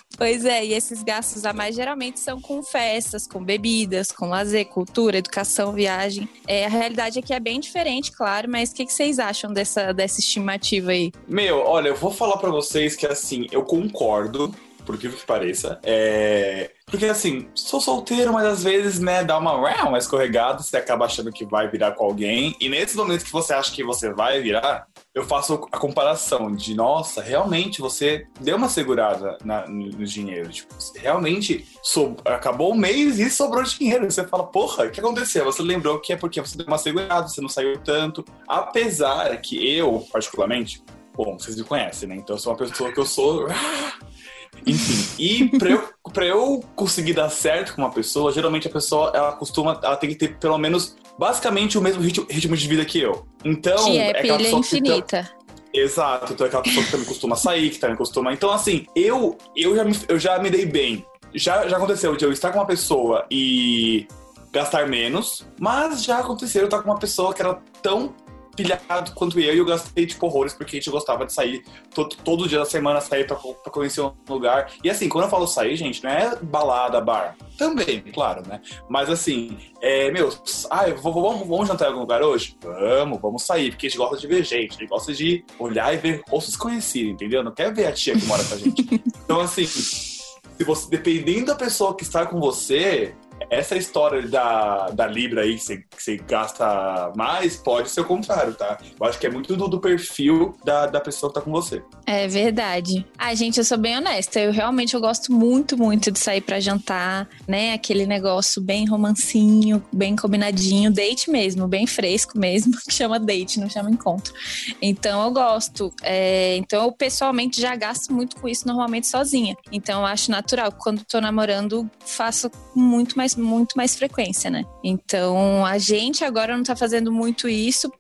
Pois 0.21 0.45
é, 0.45 0.63
e 0.63 0.75
esses 0.75 1.01
gastos 1.01 1.45
a 1.45 1.51
mais 1.51 1.75
geralmente 1.75 2.19
são 2.19 2.39
com 2.39 2.62
festas, 2.62 3.25
com 3.25 3.44
bebidas, 3.44 4.12
com 4.12 4.27
lazer, 4.27 4.68
cultura, 4.68 5.18
educação, 5.18 5.73
viagem. 5.73 6.29
É, 6.47 6.63
a 6.63 6.69
realidade 6.69 7.18
aqui 7.18 7.33
é 7.33 7.39
bem 7.39 7.59
diferente, 7.59 8.12
claro, 8.12 8.47
mas 8.47 8.69
o 8.69 8.75
que, 8.75 8.85
que 8.85 8.94
vocês 8.94 9.18
acham 9.18 9.51
dessa, 9.51 9.91
dessa 9.91 10.19
estimativa 10.19 10.91
aí? 10.91 11.12
Meu, 11.27 11.57
olha, 11.65 11.88
eu 11.88 11.95
vou 11.95 12.12
falar 12.12 12.38
para 12.38 12.51
vocês 12.51 12.95
que 12.95 13.07
assim, 13.07 13.47
eu 13.51 13.63
concordo 13.63 14.53
por 14.86 14.98
que 14.98 15.10
que 15.10 15.25
pareça. 15.25 15.80
É... 15.83 16.72
Porque 16.86 17.06
assim, 17.06 17.48
sou 17.56 17.80
solteiro, 17.80 18.33
mas 18.33 18.45
às 18.45 18.63
vezes, 18.63 19.00
né, 19.00 19.24
dá 19.24 19.38
uma, 19.38 19.56
uma 19.86 19.98
escorregada, 19.98 20.62
você 20.62 20.75
acaba 20.75 21.06
achando 21.06 21.31
que 21.31 21.45
vai 21.45 21.69
virar 21.69 21.92
com 21.94 22.04
alguém. 22.04 22.56
E 22.60 22.68
nesses 22.68 22.98
momentos 22.98 23.24
que 23.24 23.31
você 23.31 23.54
acha 23.54 23.72
que 23.72 23.83
você 23.83 24.12
vai 24.12 24.42
virar, 24.42 24.86
eu 25.13 25.24
faço 25.24 25.54
a 25.72 25.78
comparação 25.78 26.54
de, 26.54 26.75
nossa, 26.75 27.22
realmente 27.22 27.81
você 27.81 28.25
deu 28.39 28.57
uma 28.57 28.69
segurada 28.69 29.38
na, 29.44 29.68
no 29.68 30.06
dinheiro. 30.06 30.50
Tipo, 30.50 30.74
realmente 30.95 31.66
so, 31.83 32.16
acabou 32.25 32.72
o 32.72 32.78
mês 32.78 33.19
e 33.19 33.30
sobrou 33.30 33.63
dinheiro. 33.63 34.10
Você 34.10 34.25
fala, 34.25 34.45
porra, 34.48 34.86
o 34.86 34.92
que 34.92 35.00
aconteceu? 35.00 35.45
Você 35.45 35.62
lembrou 35.62 36.00
que 36.00 36.13
é 36.13 36.18
porque 36.18 36.42
você 36.42 36.57
deu 36.57 36.68
uma 36.68 36.78
segurada, 36.78 37.28
você 37.28 37.42
não 37.42 37.50
saiu 37.50 37.78
tanto. 37.80 38.25
Apesar 38.48 39.36
que 39.42 39.78
eu, 39.78 40.06
particularmente, 40.12 40.83
bom, 41.13 41.38
vocês 41.38 41.56
me 41.56 41.63
conhecem, 41.63 42.07
né? 42.10 42.16
Então 42.16 42.36
eu 42.36 42.39
sou 42.39 42.54
uma 42.54 42.60
pessoa 42.60 42.92
que 42.92 43.00
eu 43.00 43.06
sou 43.06 43.48
enfim, 44.66 45.16
e 45.18 45.58
pra 45.58 45.69
eu, 45.69 45.90
pra 46.13 46.25
eu 46.25 46.63
conseguir 46.75 47.13
dar 47.13 47.30
certo 47.30 47.75
com 47.75 47.81
uma 47.81 47.92
pessoa, 47.92 48.31
geralmente 48.31 48.68
a 48.68 48.72
pessoa, 48.72 49.12
ela 49.13 49.31
costuma, 49.34 49.80
ela 49.84 49.96
tem 49.96 50.10
que 50.10 50.16
ter 50.16 50.38
pelo 50.38 50.58
menos, 50.58 50.96
basicamente, 51.18 51.78
o 51.78 51.81
mesmo 51.81 52.02
ritmo, 52.02 52.25
ritmo 52.30 52.56
de 52.56 52.68
vida 52.68 52.86
que 52.86 53.00
eu. 53.00 53.25
Então, 53.44 53.86
que 53.86 53.98
é, 53.98 54.10
é 54.10 54.22
pilha 54.22 54.52
infinita. 54.52 55.30
Que, 55.72 55.80
exato, 55.80 56.34
então 56.34 56.46
é 56.46 56.48
aquela 56.48 56.63
pessoa 56.63 56.86
que 56.86 56.92
também 56.92 57.06
costuma 57.06 57.36
sair, 57.36 57.69
que 57.69 57.80
também 57.80 57.96
costuma. 57.96 58.34
Então, 58.34 58.52
assim, 58.52 58.86
eu, 58.96 59.38
eu, 59.56 59.75
já, 59.75 59.84
me, 59.84 59.98
eu 60.08 60.19
já 60.19 60.40
me 60.40 60.50
dei 60.50 60.66
bem. 60.66 61.06
Já, 61.34 61.68
já 61.68 61.78
aconteceu 61.78 62.16
de 62.16 62.25
eu 62.25 62.31
estar 62.31 62.52
com 62.52 62.60
uma 62.60 62.68
pessoa 62.68 63.25
e 63.31 64.06
gastar 64.52 64.88
menos, 64.88 65.46
mas 65.60 66.04
já 66.04 66.19
aconteceu 66.19 66.62
eu 66.62 66.66
estar 66.66 66.81
com 66.81 66.90
uma 66.90 67.00
pessoa 67.00 67.34
que 67.34 67.42
era 67.42 67.57
tão 67.81 68.14
pilhado 68.56 69.13
quanto 69.13 69.39
eu 69.39 69.53
e 69.53 69.57
eu 69.57 69.65
gastei, 69.65 70.06
tipo, 70.06 70.25
horrores 70.25 70.54
porque 70.54 70.78
a 70.78 70.80
gente 70.80 70.90
gostava 70.90 71.26
de 71.26 71.33
sair 71.33 71.64
todo, 71.94 72.16
todo 72.18 72.47
dia 72.47 72.59
da 72.59 72.66
semana, 72.66 73.02
sair 73.02 73.26
pra, 73.26 73.35
pra 73.35 73.71
conhecer 73.71 74.02
um 74.02 74.14
lugar. 74.28 74.71
E 74.83 74.90
assim, 74.90 75.09
quando 75.09 75.26
eu 75.26 75.30
falo 75.30 75.47
sair, 75.47 75.76
gente, 75.76 76.04
não 76.04 76.11
é 76.11 76.35
balada, 76.42 76.99
bar. 77.02 77.35
Também, 77.57 78.02
claro, 78.14 78.44
né? 78.47 78.61
Mas 78.90 79.09
assim, 79.09 79.57
é, 79.81 80.11
meu, 80.11 80.30
ah, 80.69 80.85
vamos, 81.02 81.47
vamos 81.47 81.68
jantar 81.68 81.85
em 81.85 81.87
algum 81.90 82.02
lugar 82.02 82.21
hoje? 82.21 82.57
Vamos, 82.61 83.19
vamos 83.21 83.44
sair, 83.44 83.71
porque 83.71 83.87
a 83.87 83.90
gente 83.90 83.97
gosta 83.97 84.18
de 84.18 84.28
ver 84.28 84.44
gente, 84.44 84.76
a 84.76 84.80
gente 84.80 84.90
gosta 84.90 85.14
de 85.14 85.45
olhar 85.59 85.94
e 85.94 85.97
ver 85.97 86.21
rostos 86.28 86.56
conhecidos, 86.56 87.14
entendeu? 87.14 87.44
Não 87.44 87.52
quer 87.52 87.73
ver 87.73 87.85
a 87.85 87.92
tia 87.92 88.18
que 88.18 88.26
mora 88.26 88.44
com 88.44 88.56
a 88.56 88.57
gente. 88.57 89.02
Então, 89.23 89.40
assim, 89.40 89.66
se 89.66 90.64
você, 90.66 90.90
dependendo 90.90 91.45
da 91.47 91.56
pessoa 91.56 91.95
que 91.95 92.04
está 92.04 92.26
com 92.26 92.37
você, 92.37 93.16
essa 93.52 93.76
história 93.76 94.26
da, 94.30 94.90
da 94.92 95.06
Libra 95.06 95.42
aí, 95.42 95.56
que 95.56 95.62
você, 95.62 95.78
que 95.78 96.02
você 96.02 96.16
gasta 96.16 97.12
mais, 97.18 97.58
pode 97.58 97.90
ser 97.90 98.00
o 98.00 98.06
contrário, 98.06 98.54
tá? 98.54 98.78
Eu 98.98 99.06
acho 99.06 99.20
que 99.20 99.28
é 99.28 99.30
muito 99.30 99.58
do, 99.58 99.68
do 99.68 99.78
perfil 99.78 100.56
da, 100.64 100.86
da 100.86 101.02
pessoa 101.02 101.30
que 101.30 101.38
tá 101.38 101.42
com 101.42 101.52
você. 101.52 101.84
É 102.06 102.30
verdade. 102.30 103.06
Ah, 103.18 103.36
gente, 103.36 103.58
eu 103.58 103.66
sou 103.66 103.78
bem 103.78 103.98
honesta. 103.98 104.40
Eu 104.40 104.54
realmente 104.54 104.94
eu 104.94 105.02
gosto 105.02 105.34
muito, 105.34 105.78
muito 105.78 106.10
de 106.10 106.18
sair 106.18 106.40
para 106.40 106.62
jantar, 106.62 107.28
né? 107.46 107.74
Aquele 107.74 108.06
negócio 108.06 108.62
bem 108.62 108.88
romancinho, 108.88 109.84
bem 109.92 110.16
combinadinho, 110.16 110.90
date 110.90 111.30
mesmo, 111.30 111.68
bem 111.68 111.86
fresco 111.86 112.40
mesmo, 112.40 112.72
que 112.88 112.94
chama 112.94 113.20
date, 113.20 113.60
não 113.60 113.70
chama 113.70 113.92
encontro. 113.92 114.34
Então 114.81 115.22
eu 115.26 115.31
gosto. 115.31 115.94
É, 116.02 116.56
então 116.56 116.86
eu 116.86 116.92
pessoalmente 116.94 117.60
já 117.60 117.76
gasto 117.76 118.14
muito 118.14 118.38
com 118.38 118.48
isso 118.48 118.66
normalmente 118.66 119.08
sozinha. 119.08 119.58
Então 119.74 120.00
eu 120.00 120.06
acho 120.06 120.31
natural. 120.31 120.72
Quando 120.72 121.04
tô 121.04 121.20
namorando, 121.20 121.90
faço 122.00 122.50
muito 122.74 123.18
mais 123.18 123.36
muito 123.42 123.76
mais 123.76 123.95
frequência, 123.95 124.50
né? 124.50 124.64
Então, 124.83 125.66
a 125.66 125.78
gente 125.78 126.24
agora 126.24 126.56
não 126.56 126.64
tá 126.64 126.76
fazendo 126.76 127.12
muito 127.12 127.50
isso, 127.50 127.92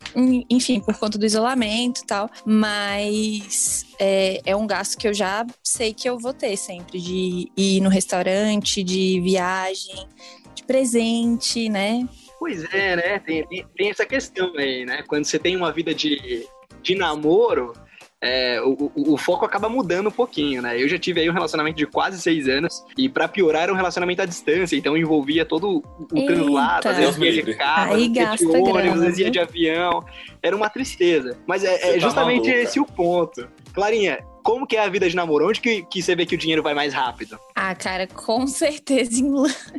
enfim, 0.49 0.79
por 0.79 0.97
conta 0.97 1.17
do 1.17 1.25
isolamento 1.25 2.01
e 2.01 2.05
tal, 2.05 2.29
mas 2.45 3.85
é, 3.99 4.41
é 4.45 4.55
um 4.55 4.67
gasto 4.67 4.97
que 4.97 5.07
eu 5.07 5.13
já 5.13 5.45
sei 5.63 5.93
que 5.93 6.09
eu 6.09 6.17
vou 6.17 6.33
ter 6.33 6.55
sempre, 6.57 6.99
de 6.99 7.51
ir 7.57 7.81
no 7.81 7.89
restaurante, 7.89 8.83
de 8.83 9.19
viagem, 9.21 10.07
de 10.55 10.63
presente, 10.63 11.69
né? 11.69 12.07
Pois 12.39 12.63
é, 12.73 12.95
né? 12.95 13.19
Tem, 13.19 13.45
tem, 13.47 13.65
tem 13.75 13.89
essa 13.89 14.05
questão 14.05 14.51
aí, 14.57 14.85
né? 14.85 15.03
Quando 15.07 15.25
você 15.25 15.37
tem 15.37 15.55
uma 15.55 15.71
vida 15.71 15.93
de, 15.93 16.47
de 16.81 16.95
namoro, 16.95 17.73
é, 18.21 18.61
o, 18.61 18.91
o, 18.95 19.13
o, 19.13 19.17
foco 19.17 19.43
acaba 19.43 19.67
mudando 19.67 20.07
um 20.07 20.11
pouquinho, 20.11 20.61
né? 20.61 20.79
Eu 20.81 20.87
já 20.87 20.99
tive 20.99 21.21
aí 21.21 21.29
um 21.29 21.33
relacionamento 21.33 21.77
de 21.77 21.87
quase 21.87 22.21
seis 22.21 22.47
anos 22.47 22.85
e 22.95 23.09
para 23.09 23.27
piorar 23.27 23.63
era 23.63 23.73
um 23.73 23.75
relacionamento 23.75 24.21
à 24.21 24.25
distância, 24.25 24.75
então 24.75 24.95
envolvia 24.95 25.43
todo 25.43 25.83
o 25.99 26.25
translado, 26.25 26.87
às 26.87 26.97
vezes 26.97 27.17
ia 27.17 27.43
de 27.43 27.55
carro, 27.55 27.95
aí 27.95 28.09
vezes 28.09 28.39
de 28.39 28.45
ônibus, 28.45 28.93
às 28.93 29.01
vezes 29.01 29.19
ia 29.19 29.31
de 29.31 29.39
avião, 29.39 30.05
era 30.41 30.55
uma 30.55 30.69
tristeza. 30.69 31.35
Mas 31.47 31.63
é, 31.63 31.73
é 31.73 31.93
tá 31.93 31.99
justamente 31.99 32.51
tá 32.51 32.57
esse 32.57 32.79
o 32.79 32.85
ponto. 32.85 33.47
Clarinha, 33.73 34.19
como 34.43 34.67
que 34.67 34.77
é 34.77 34.83
a 34.83 34.89
vida 34.89 35.09
de 35.09 35.15
namoro? 35.15 35.47
Onde 35.47 35.59
que, 35.59 35.83
que 35.83 36.01
você 36.01 36.15
vê 36.15 36.25
que 36.25 36.35
o 36.35 36.37
dinheiro 36.37 36.61
vai 36.61 36.75
mais 36.75 36.93
rápido? 36.93 37.39
Ah, 37.55 37.73
cara, 37.73 38.05
com 38.05 38.45
certeza 38.45 39.19
em, 39.19 39.33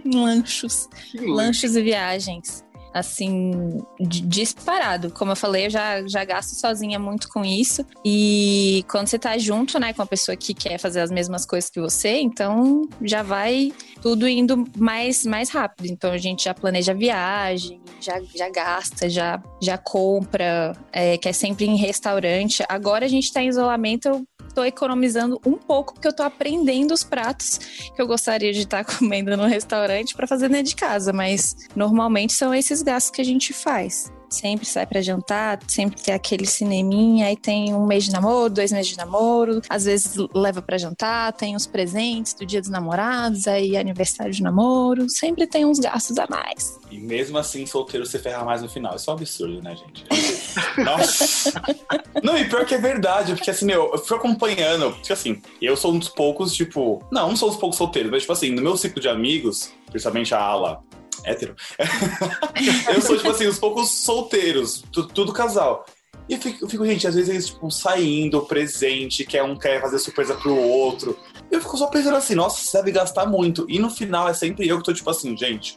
em 0.04 0.16
lanchos. 0.16 0.88
Lanchos 1.14 1.76
e 1.76 1.82
viagens 1.82 2.64
assim, 2.92 3.82
disparado. 4.00 5.10
Como 5.10 5.32
eu 5.32 5.36
falei, 5.36 5.66
eu 5.66 5.70
já, 5.70 6.06
já 6.06 6.24
gasto 6.24 6.54
sozinha 6.54 6.98
muito 6.98 7.28
com 7.28 7.44
isso. 7.44 7.84
E 8.04 8.84
quando 8.90 9.08
você 9.08 9.18
tá 9.18 9.36
junto, 9.38 9.78
né, 9.78 9.92
com 9.92 10.02
a 10.02 10.06
pessoa 10.06 10.36
que 10.36 10.54
quer 10.54 10.78
fazer 10.78 11.00
as 11.00 11.10
mesmas 11.10 11.46
coisas 11.46 11.70
que 11.70 11.80
você, 11.80 12.20
então 12.20 12.88
já 13.02 13.22
vai 13.22 13.72
tudo 14.00 14.28
indo 14.28 14.64
mais, 14.76 15.24
mais 15.24 15.50
rápido. 15.50 15.86
Então 15.86 16.12
a 16.12 16.18
gente 16.18 16.44
já 16.44 16.54
planeja 16.54 16.92
a 16.92 16.94
viagem, 16.94 17.80
já, 18.00 18.20
já 18.34 18.50
gasta, 18.50 19.08
já, 19.08 19.42
já 19.62 19.78
compra, 19.78 20.72
é, 20.92 21.16
que 21.16 21.28
é 21.28 21.32
sempre 21.32 21.66
em 21.66 21.76
restaurante. 21.76 22.64
Agora 22.68 23.06
a 23.06 23.08
gente 23.08 23.32
tá 23.32 23.42
em 23.42 23.48
isolamento, 23.48 24.08
eu 24.08 24.26
tô 24.54 24.64
economizando 24.64 25.40
um 25.46 25.54
pouco 25.54 25.94
porque 25.94 26.08
eu 26.08 26.12
tô 26.14 26.22
aprendendo 26.22 26.92
os 26.92 27.02
pratos 27.02 27.58
que 27.94 28.00
eu 28.00 28.06
gostaria 28.06 28.52
de 28.52 28.60
estar 28.60 28.84
comendo 28.98 29.36
no 29.36 29.46
restaurante 29.46 30.14
para 30.14 30.26
fazer 30.26 30.48
dentro 30.48 30.68
de 30.68 30.76
casa, 30.76 31.12
mas 31.12 31.56
normalmente 31.74 32.32
são 32.32 32.54
esses 32.54 32.81
gastos 32.82 33.10
que 33.10 33.20
a 33.20 33.24
gente 33.24 33.52
faz 33.52 34.10
sempre 34.32 34.66
sai 34.66 34.86
para 34.86 35.00
jantar, 35.02 35.58
sempre 35.68 36.00
tem 36.00 36.14
aquele 36.14 36.46
cineminha, 36.46 37.26
aí 37.26 37.36
tem 37.36 37.74
um 37.74 37.86
mês 37.86 38.04
de 38.04 38.12
namoro, 38.12 38.52
dois 38.52 38.72
meses 38.72 38.88
de 38.88 38.96
namoro, 38.96 39.60
às 39.68 39.84
vezes 39.84 40.16
leva 40.34 40.62
para 40.62 40.78
jantar, 40.78 41.32
tem 41.32 41.54
os 41.54 41.66
presentes 41.66 42.34
do 42.34 42.46
dia 42.46 42.60
dos 42.60 42.70
namorados, 42.70 43.46
aí 43.46 43.76
aniversário 43.76 44.32
de 44.32 44.42
namoro, 44.42 45.08
sempre 45.08 45.46
tem 45.46 45.64
uns 45.64 45.78
gastos 45.78 46.18
a 46.18 46.26
mais. 46.28 46.78
E 46.90 46.98
mesmo 46.98 47.38
assim, 47.38 47.66
solteiro 47.66 48.06
você 48.06 48.18
ferra 48.18 48.44
mais 48.44 48.62
no 48.62 48.68
final. 48.68 48.96
Isso 48.96 49.10
é 49.10 49.12
um 49.12 49.16
absurdo, 49.16 49.62
né, 49.62 49.76
gente? 49.76 50.04
Nossa! 50.82 51.62
Não, 52.22 52.36
e 52.36 52.48
pior 52.48 52.64
que 52.64 52.74
é 52.74 52.78
verdade, 52.78 53.34
porque 53.34 53.50
assim, 53.50 53.66
meu, 53.66 53.92
eu 53.92 53.98
fui 53.98 54.16
acompanhando, 54.16 54.92
porque 54.92 55.12
assim, 55.12 55.40
eu 55.60 55.76
sou 55.76 55.92
um 55.92 55.98
dos 55.98 56.08
poucos, 56.08 56.54
tipo, 56.54 57.02
não, 57.10 57.28
não 57.28 57.36
sou 57.36 57.48
um 57.48 57.52
dos 57.52 57.60
poucos 57.60 57.76
solteiros, 57.76 58.10
mas 58.10 58.22
tipo 58.22 58.32
assim, 58.32 58.50
no 58.50 58.62
meu 58.62 58.76
ciclo 58.76 59.00
de 59.00 59.08
amigos, 59.08 59.72
principalmente 59.90 60.34
a 60.34 60.40
ala 60.40 60.82
hétero. 61.24 61.54
eu 62.94 63.00
sou, 63.00 63.16
tipo 63.16 63.30
assim, 63.30 63.46
os 63.46 63.58
poucos 63.58 63.90
solteiros, 63.90 64.84
tudo, 64.92 65.08
tudo 65.08 65.32
casal. 65.32 65.86
E 66.28 66.34
eu 66.34 66.40
fico, 66.40 66.64
eu 66.64 66.68
fico, 66.68 66.86
gente, 66.86 67.06
às 67.06 67.14
vezes 67.14 67.30
eles, 67.30 67.46
tipo, 67.46 67.70
saindo, 67.70 68.40
presente, 68.42 69.24
quer 69.24 69.42
um 69.42 69.56
quer 69.56 69.80
fazer 69.80 69.98
surpresa 69.98 70.34
pro 70.34 70.54
outro. 70.54 71.18
Eu 71.50 71.60
fico 71.60 71.76
só 71.76 71.86
pensando 71.88 72.16
assim, 72.16 72.34
nossa, 72.34 72.62
você 72.62 72.78
deve 72.78 72.92
gastar 72.92 73.26
muito. 73.26 73.66
E 73.68 73.78
no 73.78 73.90
final 73.90 74.28
é 74.28 74.34
sempre 74.34 74.66
eu 74.66 74.78
que 74.78 74.84
tô, 74.84 74.92
tipo 74.92 75.10
assim, 75.10 75.36
gente, 75.36 75.76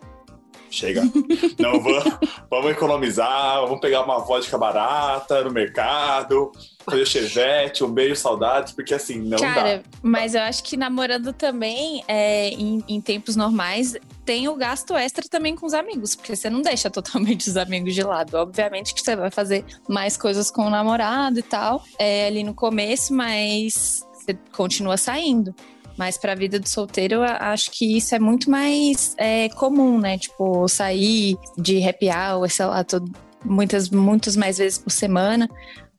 chega. 0.75 1.01
Não, 1.59 1.79
vamos, 1.79 2.03
vamos 2.49 2.71
economizar, 2.71 3.61
vamos 3.61 3.79
pegar 3.79 4.03
uma 4.03 4.19
vodka 4.19 4.57
barata 4.57 5.43
no 5.43 5.51
mercado, 5.51 6.51
fazer 6.85 7.05
chevette, 7.05 7.83
um 7.83 7.91
beijo, 7.91 8.15
saudades, 8.15 8.73
porque 8.73 8.93
assim, 8.93 9.17
não 9.17 9.39
Cara, 9.39 9.77
dá. 9.77 9.83
mas 10.03 10.35
eu 10.35 10.41
acho 10.41 10.63
que 10.63 10.77
namorando 10.77 11.33
também, 11.33 12.03
é, 12.07 12.49
em, 12.49 12.83
em 12.87 13.01
tempos 13.01 13.35
normais, 13.35 13.95
tem 14.23 14.47
o 14.47 14.55
gasto 14.55 14.95
extra 14.95 15.25
também 15.27 15.55
com 15.55 15.65
os 15.65 15.73
amigos, 15.73 16.15
porque 16.15 16.35
você 16.35 16.49
não 16.49 16.61
deixa 16.61 16.89
totalmente 16.89 17.49
os 17.49 17.57
amigos 17.57 17.93
de 17.93 18.03
lado. 18.03 18.35
Obviamente 18.35 18.93
que 18.93 19.01
você 19.01 19.15
vai 19.15 19.31
fazer 19.31 19.65
mais 19.87 20.15
coisas 20.15 20.51
com 20.51 20.63
o 20.63 20.69
namorado 20.69 21.39
e 21.39 21.43
tal, 21.43 21.83
é, 21.97 22.27
ali 22.27 22.43
no 22.43 22.53
começo, 22.53 23.13
mas 23.13 24.05
você 24.13 24.37
continua 24.51 24.97
saindo. 24.97 25.53
Mas 25.97 26.17
para 26.17 26.33
a 26.33 26.35
vida 26.35 26.59
do 26.59 26.67
solteiro, 26.67 27.15
eu 27.15 27.23
acho 27.23 27.71
que 27.71 27.97
isso 27.97 28.13
é 28.13 28.19
muito 28.19 28.49
mais 28.49 29.15
é, 29.17 29.49
comum, 29.49 29.99
né? 29.99 30.17
Tipo, 30.17 30.67
sair 30.67 31.37
de 31.57 31.87
happy 31.87 32.09
hour, 32.09 32.49
sei 32.49 32.65
lá, 32.65 32.83
todo, 32.83 33.09
muitas, 33.43 33.89
muitas 33.89 34.35
mais 34.35 34.57
vezes 34.57 34.77
por 34.77 34.91
semana. 34.91 35.49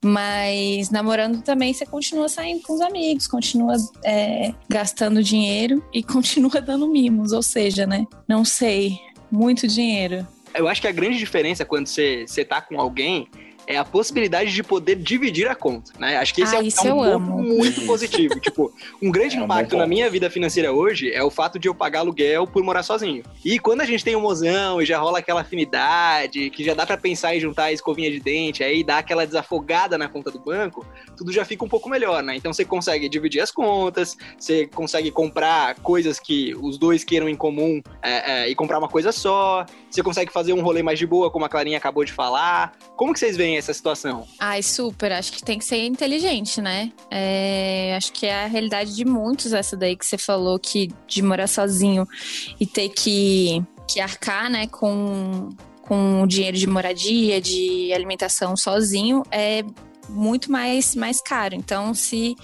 Mas 0.04 0.90
namorando 0.90 1.42
também 1.42 1.72
você 1.72 1.86
continua 1.86 2.28
saindo 2.28 2.62
com 2.62 2.74
os 2.74 2.80
amigos, 2.80 3.26
continua 3.26 3.74
é, 4.04 4.52
gastando 4.68 5.22
dinheiro 5.22 5.82
e 5.92 6.02
continua 6.04 6.60
dando 6.60 6.86
mimos, 6.88 7.32
ou 7.32 7.42
seja, 7.42 7.86
né? 7.86 8.04
Não 8.28 8.44
sei, 8.44 8.98
muito 9.30 9.66
dinheiro. 9.66 10.26
Eu 10.54 10.68
acho 10.68 10.80
que 10.80 10.88
a 10.88 10.92
grande 10.92 11.18
diferença 11.18 11.64
quando 11.64 11.86
você, 11.86 12.24
você 12.26 12.44
tá 12.44 12.60
com 12.60 12.80
alguém 12.80 13.28
é 13.66 13.76
a 13.76 13.84
possibilidade 13.84 14.52
de 14.52 14.62
poder 14.62 14.96
dividir 14.96 15.48
a 15.48 15.54
conta, 15.54 15.92
né? 15.98 16.16
Acho 16.16 16.34
que 16.34 16.42
esse 16.42 16.54
ah, 16.54 16.58
é, 16.58 16.92
um, 16.92 17.04
é 17.04 17.16
um 17.16 17.26
ponto 17.26 17.42
muito 17.42 17.82
positivo. 17.82 18.38
tipo, 18.40 18.72
um 19.02 19.10
grande 19.10 19.36
é 19.36 19.40
impacto 19.40 19.74
um 19.74 19.78
na 19.78 19.86
minha 19.86 20.08
vida 20.08 20.30
financeira 20.30 20.72
hoje 20.72 21.12
é 21.12 21.22
o 21.22 21.30
fato 21.30 21.58
de 21.58 21.68
eu 21.68 21.74
pagar 21.74 22.00
aluguel 22.00 22.46
por 22.46 22.62
morar 22.62 22.82
sozinho. 22.82 23.22
E 23.44 23.58
quando 23.58 23.80
a 23.80 23.84
gente 23.84 24.04
tem 24.04 24.14
um 24.14 24.20
mozão 24.20 24.80
e 24.80 24.86
já 24.86 24.98
rola 24.98 25.18
aquela 25.18 25.40
afinidade, 25.40 26.50
que 26.50 26.64
já 26.64 26.74
dá 26.74 26.86
para 26.86 26.96
pensar 26.96 27.34
em 27.34 27.40
juntar 27.40 27.64
a 27.64 27.72
escovinha 27.72 28.10
de 28.10 28.20
dente, 28.20 28.62
aí 28.62 28.84
dá 28.84 28.98
aquela 28.98 29.26
desafogada 29.26 29.98
na 29.98 30.08
conta 30.08 30.30
do 30.30 30.38
banco, 30.38 30.86
tudo 31.16 31.32
já 31.32 31.44
fica 31.44 31.64
um 31.64 31.68
pouco 31.68 31.88
melhor, 31.88 32.22
né? 32.22 32.36
Então 32.36 32.52
você 32.52 32.64
consegue 32.64 33.08
dividir 33.08 33.40
as 33.40 33.50
contas, 33.50 34.16
você 34.38 34.66
consegue 34.66 35.10
comprar 35.10 35.74
coisas 35.80 36.20
que 36.20 36.54
os 36.60 36.78
dois 36.78 37.02
queiram 37.02 37.28
em 37.28 37.36
comum 37.36 37.82
é, 38.02 38.32
é, 38.32 38.48
e 38.48 38.54
comprar 38.54 38.78
uma 38.78 38.88
coisa 38.88 39.10
só, 39.12 39.64
você 39.90 40.02
consegue 40.02 40.32
fazer 40.32 40.52
um 40.52 40.62
rolê 40.62 40.82
mais 40.82 40.98
de 40.98 41.06
boa, 41.06 41.30
como 41.30 41.44
a 41.44 41.48
Clarinha 41.48 41.78
acabou 41.78 42.04
de 42.04 42.12
falar. 42.12 42.72
Como 42.96 43.12
que 43.12 43.18
vocês 43.18 43.36
veem 43.36 43.55
essa 43.56 43.72
situação? 43.72 44.26
Ai, 44.38 44.62
super. 44.62 45.12
Acho 45.12 45.32
que 45.32 45.42
tem 45.42 45.58
que 45.58 45.64
ser 45.64 45.84
inteligente, 45.84 46.60
né? 46.60 46.92
É, 47.10 47.94
acho 47.96 48.12
que 48.12 48.26
é 48.26 48.44
a 48.44 48.46
realidade 48.46 48.94
de 48.94 49.04
muitos 49.04 49.52
essa 49.52 49.76
daí 49.76 49.96
que 49.96 50.06
você 50.06 50.18
falou, 50.18 50.58
que 50.58 50.88
de 51.06 51.22
morar 51.22 51.46
sozinho 51.46 52.06
e 52.58 52.66
ter 52.66 52.88
que, 52.90 53.62
que 53.88 54.00
arcar, 54.00 54.50
né, 54.50 54.66
com, 54.66 55.50
com 55.82 56.22
o 56.22 56.26
dinheiro 56.26 56.56
de 56.56 56.66
moradia, 56.66 57.40
de 57.40 57.92
alimentação 57.92 58.56
sozinho, 58.56 59.22
é 59.30 59.62
muito 60.08 60.50
mais, 60.50 60.94
mais 60.94 61.20
caro. 61.20 61.54
Então, 61.54 61.94
se 61.94 62.34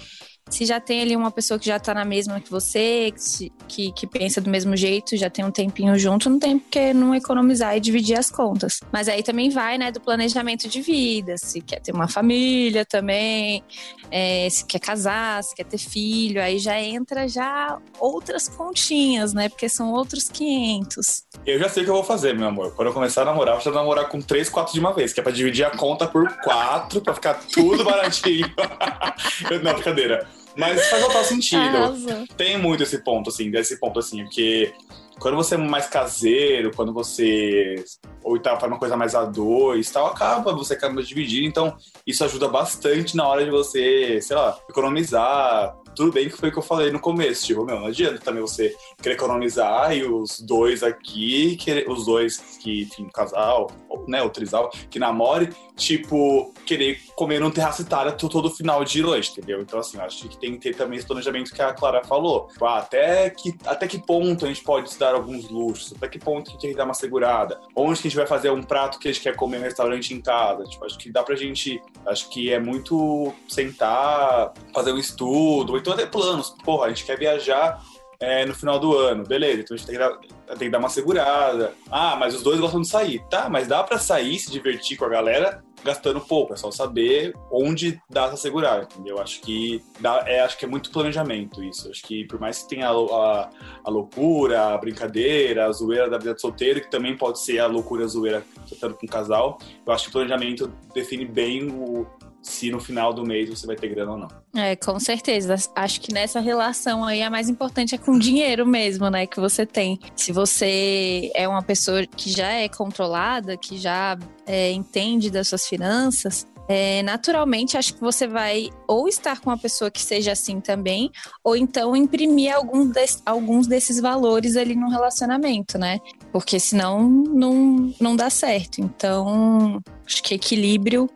se 0.53 0.65
já 0.65 0.79
tem 0.79 1.01
ali 1.01 1.15
uma 1.15 1.31
pessoa 1.31 1.59
que 1.59 1.65
já 1.65 1.79
tá 1.79 1.93
na 1.95 2.05
mesma 2.05 2.39
que 2.39 2.49
você, 2.49 3.11
que, 3.11 3.51
que, 3.67 3.91
que, 3.91 4.07
pensa 4.07 4.39
do 4.39 4.49
mesmo 4.49 4.77
jeito, 4.77 5.17
já 5.17 5.29
tem 5.29 5.43
um 5.43 5.49
tempinho 5.49 5.97
junto, 5.97 6.29
não 6.29 6.37
tem 6.37 6.59
porque 6.59 6.93
não 6.93 7.15
economizar 7.15 7.75
e 7.75 7.79
dividir 7.79 8.17
as 8.17 8.29
contas. 8.29 8.79
Mas 8.91 9.09
aí 9.09 9.23
também 9.23 9.49
vai, 9.49 9.79
né, 9.79 9.91
do 9.91 9.99
planejamento 9.99 10.69
de 10.69 10.79
vida, 10.81 11.37
se 11.37 11.59
quer 11.59 11.81
ter 11.81 11.91
uma 11.91 12.07
família 12.07 12.85
também, 12.85 13.63
é, 14.11 14.47
se 14.49 14.63
quer 14.65 14.79
casar, 14.79 15.43
se 15.43 15.55
quer 15.55 15.65
ter 15.65 15.79
filho, 15.79 16.39
aí 16.39 16.59
já 16.59 16.79
entra 16.79 17.27
já 17.27 17.79
outras 17.99 18.47
continhas, 18.47 19.33
né, 19.33 19.49
porque 19.49 19.67
são 19.67 19.91
outros 19.91 20.29
500. 20.29 21.23
Eu 21.47 21.57
já 21.57 21.67
sei 21.67 21.81
o 21.81 21.85
que 21.85 21.89
eu 21.91 21.95
vou 21.95 22.03
fazer, 22.03 22.35
meu 22.35 22.47
amor. 22.47 22.75
Quando 22.75 22.89
eu 22.89 22.93
começar 22.93 23.23
a 23.23 23.25
namorar, 23.25 23.55
eu 23.55 23.61
vou 23.61 23.73
namorar 23.73 24.07
com 24.07 24.21
três, 24.21 24.49
quatro 24.49 24.71
de 24.71 24.79
uma 24.79 24.93
vez, 24.93 25.13
que 25.13 25.19
é 25.19 25.23
pra 25.23 25.31
dividir 25.31 25.65
a 25.65 25.71
conta 25.71 26.05
por 26.05 26.31
quatro, 26.43 27.01
pra 27.01 27.15
ficar 27.15 27.39
tudo 27.51 27.83
baratinho. 27.83 28.45
não, 29.63 29.73
brincadeira. 29.73 30.42
Mas 30.55 30.85
faz 30.87 31.05
total 31.05 31.23
sentido. 31.23 32.27
Tem 32.37 32.57
muito 32.57 32.83
esse 32.83 32.99
ponto, 32.99 33.29
assim, 33.29 33.49
desse 33.49 33.79
ponto, 33.79 33.99
assim, 33.99 34.23
porque 34.23 34.73
quando 35.19 35.35
você 35.35 35.55
é 35.55 35.57
mais 35.57 35.87
caseiro, 35.87 36.71
quando 36.75 36.93
você 36.93 37.75
ou 38.23 38.37
então 38.37 38.59
faz 38.59 38.71
uma 38.71 38.79
coisa 38.79 38.95
mais 38.95 39.13
a 39.15 39.25
dois, 39.25 39.89
tal, 39.91 40.07
acaba 40.07 40.53
você 40.53 40.73
acaba 40.73 41.03
dividindo, 41.03 41.47
então 41.47 41.77
isso 42.07 42.23
ajuda 42.23 42.47
bastante 42.47 43.15
na 43.15 43.27
hora 43.27 43.43
de 43.43 43.51
você, 43.51 44.19
sei 44.21 44.35
lá, 44.35 44.57
economizar, 44.69 45.75
tudo 45.95 46.11
bem 46.11 46.29
que 46.29 46.37
foi 46.37 46.49
o 46.49 46.51
que 46.51 46.57
eu 46.57 46.63
falei 46.63 46.91
no 46.91 46.99
começo, 46.99 47.45
tipo, 47.45 47.65
meu, 47.65 47.79
não 47.79 47.87
adianta 47.87 48.19
também 48.19 48.41
você 48.41 48.75
querer 49.01 49.15
economizar 49.15 49.95
e 49.95 50.03
os 50.03 50.39
dois 50.39 50.83
aqui, 50.83 51.55
querer, 51.57 51.89
os 51.89 52.05
dois 52.05 52.37
que, 52.59 52.83
enfim, 52.83 53.09
casal, 53.13 53.69
né, 54.07 54.21
o 54.21 54.29
trisal, 54.29 54.71
que 54.89 54.99
namore, 54.99 55.49
tipo, 55.75 56.53
querer 56.65 56.99
comer 57.15 57.39
num 57.39 57.51
terracitário 57.51 58.15
todo 58.17 58.49
final 58.49 58.83
de 58.83 59.01
noite, 59.01 59.31
entendeu? 59.31 59.61
Então, 59.61 59.79
assim, 59.79 59.99
acho 59.99 60.27
que 60.27 60.37
tem 60.37 60.53
que 60.53 60.59
ter 60.59 60.75
também 60.75 60.97
esse 60.97 61.07
planejamento 61.07 61.51
que 61.53 61.61
a 61.61 61.73
Clara 61.73 62.03
falou. 62.03 62.47
Tipo, 62.47 62.65
ah, 62.65 62.79
até, 62.79 63.29
que, 63.29 63.55
até 63.65 63.87
que 63.87 63.99
ponto 63.99 64.45
a 64.45 64.47
gente 64.47 64.63
pode 64.63 64.91
se 64.91 64.99
dar 64.99 65.15
alguns 65.15 65.49
luxos? 65.49 65.93
Até 65.95 66.07
que 66.07 66.19
ponto 66.19 66.49
a 66.49 66.51
gente 66.51 66.61
tem 66.61 66.71
que 66.71 66.77
dar 66.77 66.85
uma 66.85 66.93
segurada? 66.93 67.59
Onde 67.75 68.01
que 68.01 68.07
a 68.07 68.09
gente 68.09 68.17
vai 68.17 68.27
fazer 68.27 68.49
um 68.51 68.61
prato 68.61 68.99
que 68.99 69.07
a 69.07 69.11
gente 69.11 69.23
quer 69.23 69.35
comer 69.35 69.57
no 69.57 69.63
restaurante 69.63 70.13
em 70.13 70.21
casa? 70.21 70.63
Tipo, 70.63 70.85
acho 70.85 70.97
que 70.97 71.11
dá 71.11 71.23
pra 71.23 71.35
gente... 71.35 71.81
Acho 72.05 72.29
que 72.29 72.51
é 72.51 72.59
muito 72.59 73.33
sentar, 73.47 74.53
fazer 74.73 74.91
um 74.91 74.97
estudo, 74.97 75.73
então 75.83 75.93
até 75.93 76.05
planos. 76.05 76.55
Porra, 76.63 76.87
a 76.87 76.89
gente 76.89 77.05
quer 77.05 77.19
viajar 77.19 77.81
é, 78.19 78.45
no 78.45 78.55
final 78.55 78.79
do 78.79 78.97
ano, 78.97 79.25
beleza, 79.25 79.61
então 79.61 79.75
a 79.75 79.77
gente 79.77 79.85
tem 79.85 79.97
que, 79.97 80.01
dar, 80.01 80.17
tem 80.57 80.67
que 80.67 80.69
dar 80.69 80.79
uma 80.79 80.89
segurada. 80.89 81.73
Ah, 81.91 82.15
mas 82.15 82.33
os 82.33 82.41
dois 82.41 82.59
gostam 82.59 82.81
de 82.81 82.87
sair. 82.87 83.21
Tá, 83.29 83.49
mas 83.49 83.67
dá 83.67 83.83
para 83.83 83.99
sair, 83.99 84.39
se 84.39 84.49
divertir 84.49 84.97
com 84.97 85.05
a 85.05 85.09
galera 85.09 85.61
gastando 85.83 86.21
pouco, 86.21 86.53
é 86.53 86.55
só 86.55 86.71
saber 86.71 87.33
onde 87.51 88.01
dá 88.09 88.27
essa 88.27 88.37
segurada, 88.37 88.87
entendeu? 88.89 89.19
Acho 89.19 89.41
que 89.41 89.83
dá, 89.99 90.23
é, 90.25 90.39
acho 90.39 90.57
que 90.57 90.63
é 90.63 90.67
muito 90.67 90.89
planejamento 90.89 91.61
isso. 91.61 91.89
Acho 91.89 92.01
que 92.03 92.25
por 92.25 92.39
mais 92.39 92.63
que 92.63 92.69
tenha 92.69 92.87
a, 92.87 92.91
a, 92.91 93.49
a 93.83 93.89
loucura, 93.89 94.73
a 94.73 94.77
brincadeira, 94.77 95.65
a 95.65 95.71
zoeira 95.73 96.09
da 96.09 96.17
vida 96.17 96.33
de 96.33 96.39
solteiro, 96.39 96.79
que 96.79 96.89
também 96.89 97.17
pode 97.17 97.43
ser 97.43 97.59
a 97.59 97.67
loucura 97.67 98.05
a 98.05 98.07
zoeira 98.07 98.45
estando 98.71 98.95
com 98.95 99.05
um 99.05 99.09
casal, 99.09 99.57
eu 99.85 99.91
acho 99.91 100.05
que 100.05 100.09
o 100.11 100.13
planejamento 100.13 100.71
define 100.93 101.25
bem 101.25 101.69
o, 101.69 102.07
se 102.43 102.69
no 102.69 102.79
final 102.79 103.13
do 103.13 103.25
mês 103.25 103.49
você 103.49 103.65
vai 103.65 103.75
ter 103.75 103.87
grana 103.87 104.11
ou 104.11 104.17
não. 104.17 104.27
É, 104.53 104.75
com 104.75 104.99
certeza. 104.99 105.55
Acho 105.75 106.01
que 106.01 106.13
nessa 106.13 106.39
relação 106.39 107.03
aí 107.03 107.23
a 107.23 107.29
mais 107.29 107.49
importante 107.49 107.95
é 107.95 107.97
com 107.97 108.11
o 108.11 108.19
dinheiro 108.19 108.67
mesmo, 108.67 109.09
né, 109.09 109.25
que 109.25 109.39
você 109.39 109.65
tem. 109.65 109.97
Se 110.15 110.31
você 110.31 111.31
é 111.33 111.47
uma 111.47 111.63
pessoa 111.63 112.05
que 112.05 112.29
já 112.29 112.51
é 112.51 112.67
controlada, 112.67 113.57
que 113.57 113.77
já 113.77 114.17
é, 114.45 114.71
entende 114.71 115.31
das 115.31 115.47
suas 115.47 115.65
finanças, 115.65 116.45
é, 116.67 117.03
naturalmente 117.03 117.77
acho 117.77 117.93
que 117.93 118.01
você 118.01 118.25
vai 118.27 118.69
ou 118.87 119.07
estar 119.07 119.39
com 119.41 119.49
uma 119.49 119.57
pessoa 119.57 119.91
que 119.91 120.01
seja 120.01 120.31
assim 120.31 120.61
também, 120.61 121.11
ou 121.43 121.55
então 121.55 121.95
imprimir 121.95 122.55
algum 122.55 122.87
des, 122.87 123.21
alguns 123.25 123.67
desses 123.67 123.99
valores 123.99 124.55
ali 124.55 124.75
no 124.75 124.89
relacionamento, 124.89 125.77
né? 125.77 125.99
Porque 126.31 126.59
senão 126.59 127.03
não, 127.09 127.93
não 127.99 128.15
dá 128.15 128.29
certo. 128.29 128.79
Então, 128.79 129.81
acho 130.05 130.23
que 130.23 130.35
equilíbrio 130.35 131.09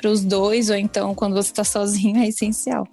para 0.00 0.10
os 0.10 0.24
dois, 0.24 0.70
ou 0.70 0.76
então 0.76 1.14
quando 1.14 1.34
você 1.34 1.50
está 1.50 1.64
sozinho, 1.64 2.18
é 2.18 2.28
essencial. 2.28 2.86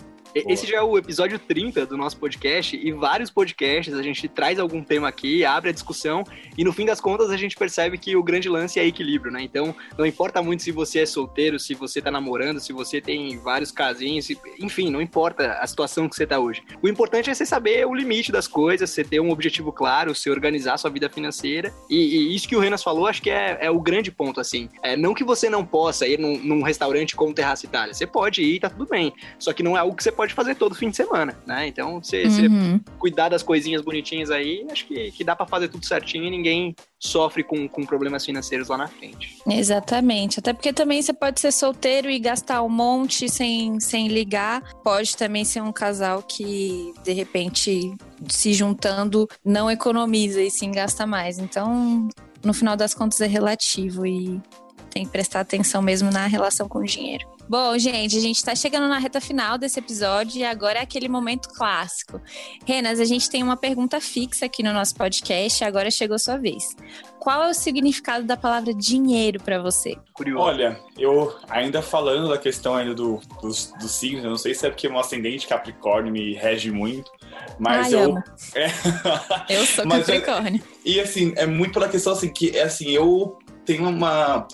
Esse 0.46 0.68
já 0.68 0.78
é 0.78 0.82
o 0.82 0.98
episódio 0.98 1.40
30 1.40 1.86
do 1.86 1.98
nosso 1.98 2.18
podcast 2.18 2.78
e 2.78 2.92
vários 2.92 3.32
podcasts 3.32 3.94
a 3.94 4.04
gente 4.04 4.28
traz 4.28 4.60
algum 4.60 4.84
tema 4.84 5.08
aqui, 5.08 5.44
abre 5.44 5.70
a 5.70 5.74
discussão 5.74 6.24
e 6.56 6.64
no 6.64 6.72
fim 6.72 6.86
das 6.86 7.02
contas 7.02 7.32
a 7.32 7.38
gente 7.38 7.56
percebe 7.56 7.98
que 7.98 8.16
o 8.16 8.22
grande 8.22 8.48
lance 8.48 8.80
é 8.80 8.86
equilíbrio, 8.86 9.32
né? 9.32 9.42
Então 9.42 9.74
não 9.98 10.06
importa 10.06 10.42
muito 10.42 10.62
se 10.62 10.72
você 10.72 11.00
é 11.00 11.06
solteiro, 11.06 11.60
se 11.60 11.74
você 11.74 12.02
tá 12.02 12.12
namorando, 12.12 12.60
se 12.60 12.72
você 12.72 13.02
tem 13.02 13.38
vários 13.40 13.72
casinhos, 13.72 14.28
enfim, 14.60 14.92
não 14.92 15.02
importa 15.02 15.54
a 15.54 15.66
situação 15.66 16.08
que 16.08 16.16
você 16.16 16.28
tá 16.28 16.40
hoje. 16.40 16.62
O 16.82 16.88
importante 16.88 17.30
é 17.30 17.34
você 17.34 17.46
saber 17.46 17.88
o 17.88 17.96
limite 17.96 18.32
das 18.32 18.48
coisas, 18.48 18.90
você 18.90 19.04
ter 19.04 19.20
um 19.20 19.32
objetivo 19.32 19.72
claro, 19.72 20.14
você 20.14 20.30
organizar 20.30 20.78
sua 20.78 20.92
vida 20.92 21.10
financeira 21.10 21.74
e, 21.90 21.96
e 21.96 22.36
isso 22.36 22.48
que 22.48 22.56
o 22.56 22.60
Renas 22.60 22.84
falou, 22.84 23.08
acho 23.08 23.22
que 23.22 23.32
é, 23.32 23.58
é 23.62 23.72
o 23.72 23.80
grande 23.80 24.12
ponto, 24.12 24.40
assim. 24.40 24.70
É, 24.84 24.96
não 24.96 25.14
que 25.14 25.24
você 25.24 25.50
não 25.50 25.66
possa 25.66 26.08
ir 26.08 26.20
num, 26.20 26.38
num 26.38 26.62
restaurante 26.62 27.16
como 27.16 27.34
Terraça 27.34 27.66
Itália, 27.66 27.94
você 27.94 28.06
pode 28.06 28.44
ir, 28.44 28.60
tá 28.60 28.70
tudo 28.70 28.86
bem, 28.86 29.14
só 29.40 29.52
que 29.52 29.64
não 29.64 29.76
é 29.76 29.80
algo 29.80 29.96
que 29.96 30.04
você 30.04 30.12
pode 30.12 30.27
fazer 30.36 30.56
todo 30.56 30.76
fim 30.76 30.90
de 30.90 30.96
semana, 30.96 31.38
né? 31.46 31.68
Então, 31.68 32.02
você 32.02 32.26
uhum. 32.26 32.80
cuidar 33.00 33.30
das 33.30 33.44
coisinhas 33.44 33.82
bonitinhas 33.82 34.30
aí, 34.30 34.66
acho 34.72 34.86
que, 34.88 35.12
que 35.12 35.24
dá 35.24 35.36
para 35.36 35.46
fazer 35.46 35.68
tudo 35.68 35.86
certinho 35.86 36.26
e 36.26 36.30
ninguém 36.30 36.76
sofre 37.00 37.44
com, 37.44 37.68
com 37.68 37.86
problemas 37.86 38.26
financeiros 38.26 38.70
lá 38.70 38.78
na 38.78 38.88
frente. 38.88 39.38
Exatamente. 39.48 40.40
Até 40.40 40.54
porque 40.54 40.74
também 40.74 41.02
você 41.02 41.14
pode 41.14 41.40
ser 41.40 41.52
solteiro 41.52 42.10
e 42.10 42.20
gastar 42.20 42.62
um 42.64 42.70
monte 42.70 43.30
sem, 43.30 43.80
sem 43.80 44.08
ligar. 44.08 44.62
Pode 44.84 45.16
também 45.16 45.46
ser 45.46 45.62
um 45.62 45.72
casal 45.72 46.24
que, 46.24 46.94
de 47.04 47.14
repente, 47.14 47.94
se 48.30 48.54
juntando, 48.54 49.28
não 49.46 49.70
economiza 49.70 50.42
e 50.42 50.50
sim 50.50 50.72
gasta 50.72 51.06
mais. 51.06 51.38
Então, 51.38 52.08
no 52.44 52.54
final 52.54 52.76
das 52.76 52.94
contas, 52.94 53.22
é 53.22 53.28
relativo 53.28 54.06
e 54.06 54.42
tem 54.98 55.06
que 55.06 55.12
prestar 55.12 55.42
atenção 55.42 55.80
mesmo 55.80 56.10
na 56.10 56.26
relação 56.26 56.68
com 56.68 56.80
o 56.80 56.84
dinheiro. 56.84 57.28
Bom, 57.48 57.78
gente, 57.78 58.18
a 58.18 58.20
gente 58.20 58.38
está 58.38 58.56
chegando 58.56 58.88
na 58.88 58.98
reta 58.98 59.22
final 59.22 59.56
desse 59.56 59.78
episódio 59.78 60.40
e 60.40 60.44
agora 60.44 60.80
é 60.80 60.82
aquele 60.82 61.08
momento 61.08 61.50
clássico. 61.50 62.20
Renas, 62.66 63.00
a 63.00 63.06
gente 63.06 63.30
tem 63.30 63.44
uma 63.44 63.56
pergunta 63.56 64.02
fixa 64.02 64.48
aqui 64.48 64.64
no 64.64 64.74
nosso 64.74 64.96
podcast 64.96 65.64
e 65.64 65.68
agora 65.68 65.92
chegou 65.92 66.16
a 66.16 66.20
sua 66.20 66.38
vez. 66.38 66.76
Qual 67.20 67.44
é 67.44 67.50
o 67.50 67.54
significado 67.54 68.26
da 68.26 68.36
palavra 68.36 68.74
dinheiro 68.74 69.40
para 69.40 69.62
você? 69.62 69.96
Curioso. 70.14 70.44
Olha, 70.44 70.80
eu 70.98 71.34
ainda 71.48 71.84
falando 71.84 72.30
da 72.30 72.38
questão 72.40 72.76
ainda 72.76 72.96
do, 72.96 73.22
dos, 73.40 73.72
dos 73.80 73.92
signos, 73.92 74.24
eu 74.24 74.32
não 74.32 74.38
sei 74.38 74.56
se 74.56 74.66
é 74.66 74.70
porque 74.70 74.90
meu 74.90 75.00
ascendente 75.00 75.46
Capricórnio 75.48 76.12
me 76.12 76.34
rege 76.34 76.72
muito, 76.72 77.12
mas 77.60 77.94
Ai, 77.94 78.04
eu. 78.04 78.16
É... 78.56 79.58
eu 79.58 79.66
sou 79.68 79.88
Capricórnio. 79.88 80.62
É... 80.84 80.90
E 80.90 81.00
assim, 81.00 81.34
é 81.36 81.46
muito 81.46 81.74
pela 81.74 81.88
questão 81.88 82.14
assim 82.14 82.30
que 82.30 82.58
é 82.58 82.64
assim, 82.64 82.90
eu 82.90 83.38
tenho 83.64 83.88
uma 83.88 84.48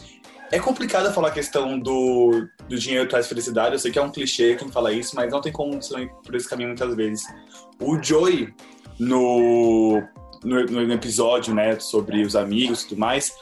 é 0.54 0.60
complicado 0.60 1.12
falar 1.12 1.30
a 1.30 1.32
questão 1.32 1.80
do, 1.80 2.48
do 2.70 2.78
dinheiro 2.78 3.10
traz 3.10 3.26
felicidade. 3.26 3.74
Eu 3.74 3.80
sei 3.80 3.92
que 3.92 3.98
é 3.98 4.02
um 4.04 4.12
clichê 4.12 4.56
quem 4.56 4.72
fala 4.72 4.94
isso, 4.94 5.16
mas 5.16 5.32
não 5.32 5.42
tem 5.42 5.52
como 5.52 5.82
você 5.82 6.02
ir 6.02 6.12
por 6.24 6.36
esse 6.36 6.48
caminho 6.48 6.70
muitas 6.70 6.96
vezes. 6.96 7.26
O 7.82 8.02
Joey, 8.02 8.54
no, 9.00 10.00
no, 10.44 10.64
no 10.64 10.94
episódio 10.94 11.56
né, 11.56 11.80
sobre 11.80 12.22
os 12.22 12.36
amigos 12.36 12.84
e 12.84 12.90
tudo 12.90 13.00
mais, 13.00 13.34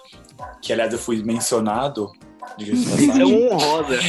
que 0.62 0.72
aliás 0.72 0.94
eu 0.94 1.00
fui 1.00 1.22
mencionado. 1.22 2.10
Menção 2.58 3.52
honrosa. 3.52 4.00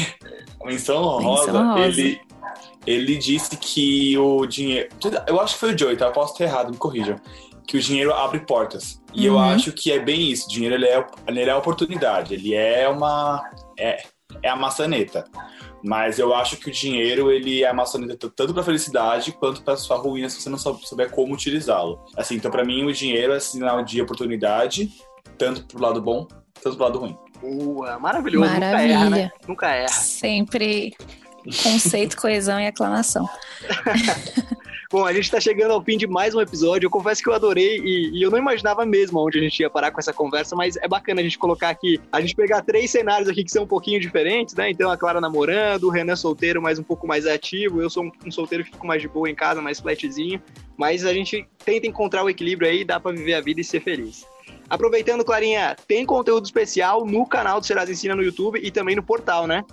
Menção 0.65 1.03
honrosa. 1.03 1.81
Ele, 1.81 2.21
ele 2.87 3.17
disse 3.17 3.57
que 3.57 4.17
o 4.17 4.47
dinheiro. 4.47 4.89
Eu 5.27 5.41
acho 5.41 5.55
que 5.55 5.61
foi 5.61 5.75
o 5.75 5.79
Joey, 5.79 5.97
tá? 5.97 6.07
Eu 6.07 6.13
posso 6.13 6.37
ter 6.37 6.45
errado, 6.45 6.71
me 6.71 6.77
corrijam 6.77 7.17
que 7.67 7.77
o 7.77 7.81
dinheiro 7.81 8.13
abre 8.13 8.41
portas. 8.41 9.01
E 9.15 9.29
uhum. 9.29 9.35
eu 9.35 9.39
acho 9.39 9.73
que 9.73 9.93
é 9.93 9.99
bem 9.99 10.31
isso. 10.31 10.47
O 10.47 10.51
dinheiro 10.51 10.75
ele 10.75 10.87
é, 10.87 11.07
ele 11.27 11.41
é 11.41 11.55
oportunidade, 11.55 12.35
ele 12.35 12.55
é 12.55 12.89
uma. 12.89 13.43
É, 13.79 14.03
é 14.43 14.49
a 14.49 14.57
maçaneta. 14.57 15.25
Mas 15.85 16.19
eu 16.19 16.33
acho 16.33 16.57
que 16.59 16.69
o 16.69 16.73
dinheiro 16.73 17.31
ele 17.31 17.65
é 17.65 17.69
a 17.69 17.75
maçaneta 17.75 18.31
tanto 18.35 18.55
para 18.55 18.63
felicidade 18.63 19.33
quanto 19.33 19.63
para 19.63 19.77
sua 19.77 19.97
ruína 19.97 20.29
se 20.29 20.41
você 20.41 20.49
não 20.49 20.57
souber 20.59 21.11
como 21.11 21.35
utilizá-lo. 21.35 22.05
Assim, 22.17 22.37
então 22.37 22.51
para 22.51 22.65
mim 22.65 22.85
o 22.85 22.93
dinheiro 22.93 23.33
é 23.33 23.41
sinal 23.41 23.83
de 23.83 24.01
oportunidade, 24.01 24.93
tanto 25.37 25.65
pro 25.65 25.83
lado 25.83 26.01
bom, 26.01 26.27
tanto 26.63 26.77
pro 26.77 26.85
lado 26.85 27.01
ruim. 27.01 27.17
Boa, 27.41 27.99
maravilhoso. 27.99 28.49
Maravilha. 28.49 28.71
Nunca 28.71 29.01
erra, 29.01 29.11
né? 29.11 29.31
Nunca 29.49 29.69
erra. 29.71 29.89
Sempre 29.89 30.95
conceito, 31.65 32.17
coesão 32.17 32.61
e 32.61 32.69
aclamação. 32.69 33.29
Bom, 34.93 35.07
a 35.07 35.13
gente 35.15 35.31
tá 35.31 35.41
chegando 35.41 35.71
ao 35.71 35.83
fim 35.83 35.97
de 35.97 36.07
mais 36.07 36.35
um 36.35 36.41
episódio. 36.43 36.85
Eu 36.85 36.91
confesso 36.91 37.23
que 37.23 37.31
eu 37.31 37.33
adorei 37.33 37.79
e, 37.79 38.11
e, 38.19 38.23
eu 38.23 38.31
não 38.31 38.37
imaginava 38.37 38.85
mesmo 38.85 39.27
onde 39.27 39.39
a 39.39 39.41
gente 39.41 39.59
ia 39.59 39.71
parar 39.71 39.91
com 39.91 39.99
essa 39.99 40.13
conversa, 40.13 40.55
mas 40.55 40.77
é 40.77 40.87
bacana 40.87 41.23
a 41.23 41.25
gente 41.25 41.39
colocar 41.39 41.71
aqui, 41.71 41.99
a 42.13 42.21
gente 42.21 42.37
pegar 42.37 42.61
três 42.61 42.91
cenários 42.91 43.27
aqui 43.27 43.43
que 43.43 43.51
são 43.51 43.63
um 43.65 43.67
pouquinho 43.67 43.99
diferentes, 43.99 44.55
né? 44.55 44.69
Então 44.69 44.91
a 44.91 44.97
Clara 44.99 45.19
namorando, 45.19 45.85
o 45.85 45.89
Renan 45.91 46.15
solteiro, 46.15 46.61
mas 46.61 46.79
um 46.79 46.83
pouco 46.83 47.07
mais 47.07 47.27
ativo, 47.27 47.81
eu 47.81 47.89
sou 47.89 48.05
um, 48.05 48.31
solteiro 48.31 48.65
que 48.65 48.73
fico 48.73 48.87
mais 48.87 49.01
de 49.01 49.09
boa 49.09 49.31
em 49.31 49.35
casa, 49.35 49.63
mais 49.63 49.81
flatzinho, 49.81 50.43
mas 50.77 51.07
a 51.07 51.15
gente 51.15 51.49
tenta 51.65 51.87
encontrar 51.87 52.23
o 52.23 52.29
equilíbrio 52.29 52.69
aí, 52.69 52.85
dá 52.85 53.01
para 53.01 53.17
viver 53.17 53.33
a 53.33 53.41
vida 53.41 53.63
e 53.63 53.65
ser 53.65 53.81
feliz. 53.81 54.27
Aproveitando, 54.69 55.25
Clarinha, 55.25 55.75
tem 55.89 56.05
conteúdo 56.05 56.45
especial 56.45 57.07
no 57.07 57.25
canal 57.25 57.61
do 57.61 57.67
Serasa 57.67 57.91
Ensina 57.91 58.15
no 58.15 58.23
YouTube 58.23 58.61
e 58.63 58.71
também 58.71 58.95
no 58.95 59.03
portal, 59.03 59.47
né? 59.47 59.65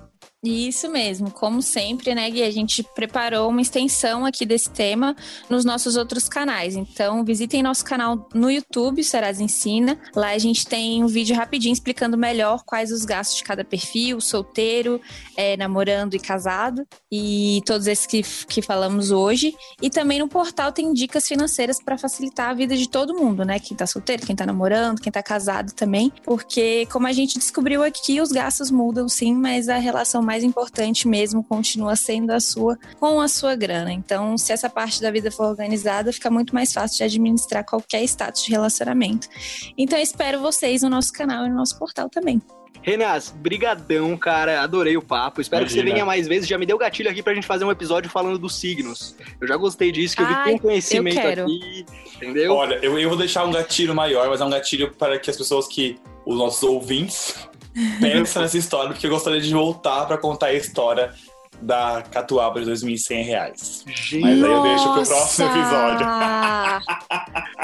Isso 0.41 0.89
mesmo, 0.89 1.30
como 1.30 1.62
sempre, 1.62 2.15
né, 2.15 2.30
Gui? 2.30 2.43
A 2.43 2.49
gente 2.49 2.82
preparou 2.82 3.49
uma 3.49 3.62
extensão 3.62 4.25
aqui 4.25 4.45
desse 4.45 4.69
tema 4.69 5.13
nos 5.49 5.65
nossos 5.65 5.97
outros 5.97 6.30
canais. 6.30 6.78
Então, 6.78 7.25
visitem 7.25 7.62
nosso 7.62 7.84
canal 7.84 8.30
no 8.34 8.49
YouTube, 8.49 9.04
Serasa 9.04 9.43
Ensina. 9.43 9.99
Lá 10.15 10.30
a 10.30 10.38
gente 10.38 10.65
tem 10.65 11.04
um 11.04 11.08
vídeo 11.08 11.36
rapidinho 11.36 11.73
explicando 11.73 12.17
melhor 12.17 12.63
quais 12.65 12.89
os 12.89 13.04
gastos 13.04 13.39
de 13.39 13.43
cada 13.43 13.65
perfil, 13.65 14.21
solteiro, 14.21 15.02
é, 15.36 15.58
namorando 15.58 16.13
e 16.13 16.19
casado, 16.19 16.88
e 17.12 17.62
todos 17.65 17.86
esses 17.86 18.06
que, 18.06 18.23
que 18.47 18.62
falamos 18.62 19.12
hoje. 19.12 19.54
E 19.82 19.89
também 19.89 20.19
no 20.19 20.30
portal 20.30 20.71
tem 20.71 20.93
dicas 20.93 21.28
financeiras 21.28 21.84
para 21.84 21.97
facilitar 21.97 22.52
a 22.52 22.54
vida 22.54 22.78
de 22.78 22.88
todo 22.88 23.13
mundo, 23.13 23.43
né? 23.43 23.60
Quem 23.60 23.75
tá 23.75 23.86
solteiro, 23.86 24.25
quem 24.25 24.38
tá 24.38 24.45
namorando, 24.45 25.02
quem 25.02 25.12
tá 25.12 25.21
casado 25.21 25.73
também. 25.73 26.13
Porque, 26.23 26.88
como 26.89 27.08
a 27.08 27.12
gente 27.12 27.38
descobriu 27.38 27.84
aqui, 27.84 28.21
os 28.21 28.32
gastos 28.32 28.71
mudam 28.71 29.10
sim, 29.10 29.36
mas 29.36 29.67
a 29.67 29.78
relação 29.78 30.28
mais 30.29 30.43
importante 30.43 31.07
mesmo 31.07 31.43
continua 31.43 31.95
sendo 31.95 32.29
a 32.29 32.39
sua 32.39 32.77
com 32.99 33.19
a 33.19 33.27
sua 33.27 33.55
grana. 33.55 33.91
Então, 33.91 34.37
se 34.37 34.53
essa 34.53 34.69
parte 34.69 35.01
da 35.01 35.09
vida 35.09 35.31
for 35.31 35.47
organizada, 35.47 36.13
fica 36.13 36.29
muito 36.29 36.53
mais 36.53 36.71
fácil 36.71 36.97
de 36.99 37.03
administrar 37.05 37.65
qualquer 37.65 38.03
status 38.03 38.43
de 38.43 38.51
relacionamento. 38.51 39.27
Então, 39.75 39.97
espero 39.97 40.39
vocês 40.39 40.83
no 40.83 40.89
nosso 40.89 41.11
canal 41.11 41.47
e 41.47 41.49
no 41.49 41.55
nosso 41.55 41.79
portal 41.79 42.07
também. 42.09 42.39
Renas, 42.83 43.33
brigadão, 43.35 44.15
cara. 44.15 44.61
Adorei 44.61 44.95
o 44.95 45.01
papo. 45.01 45.41
Espero 45.41 45.63
Imagina. 45.63 45.81
que 45.81 45.87
você 45.87 45.93
venha 45.93 46.05
mais 46.05 46.27
vezes. 46.27 46.47
Já 46.47 46.59
me 46.59 46.65
deu 46.67 46.77
gatilho 46.77 47.09
aqui 47.09 47.23
pra 47.23 47.33
gente 47.33 47.47
fazer 47.47 47.65
um 47.65 47.71
episódio 47.71 48.07
falando 48.07 48.37
dos 48.37 48.55
signos. 48.55 49.15
Eu 49.41 49.47
já 49.47 49.57
gostei 49.57 49.91
disso, 49.91 50.15
que 50.15 50.21
eu 50.21 50.27
vi 50.27 50.35
com 50.35 50.59
conhecimento 50.59 51.19
aqui. 51.19 51.85
Entendeu? 52.15 52.53
Olha, 52.53 52.79
eu, 52.83 52.99
eu 52.99 53.09
vou 53.09 53.17
deixar 53.17 53.45
um 53.45 53.51
gatilho 53.51 53.95
maior, 53.95 54.29
mas 54.29 54.41
é 54.41 54.45
um 54.45 54.49
gatilho 54.49 54.93
para 54.93 55.17
que 55.17 55.29
as 55.29 55.35
pessoas 55.35 55.67
que. 55.67 55.97
Os 56.25 56.37
nossos 56.37 56.61
ouvintes 56.61 57.48
pensa 57.99 58.41
nessa 58.41 58.58
história, 58.58 58.91
porque 58.91 59.05
eu 59.05 59.12
gostaria 59.12 59.41
de 59.41 59.53
voltar 59.53 60.05
para 60.05 60.17
contar 60.17 60.47
a 60.47 60.53
história 60.53 61.13
da 61.62 62.03
Catuaba 62.10 62.62
de 62.62 62.71
2.100 62.71 63.23
reais. 63.23 63.86
Gente, 63.88 64.21
Mas 64.21 64.43
aí 64.43 64.51
eu 64.51 64.63
deixo 64.63 64.93
pro 64.93 65.05
próximo 65.05 65.47
episódio. 65.49 66.08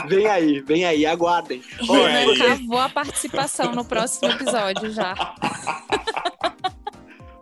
vem 0.09 0.27
aí, 0.27 0.59
vem 0.61 0.85
aí, 0.85 1.05
aguardem. 1.05 1.61
Renan 1.79 2.33
acabou 2.33 2.79
a 2.79 2.89
participação 2.89 3.71
no 3.71 3.85
próximo 3.85 4.31
episódio 4.31 4.91
já. 4.91 5.15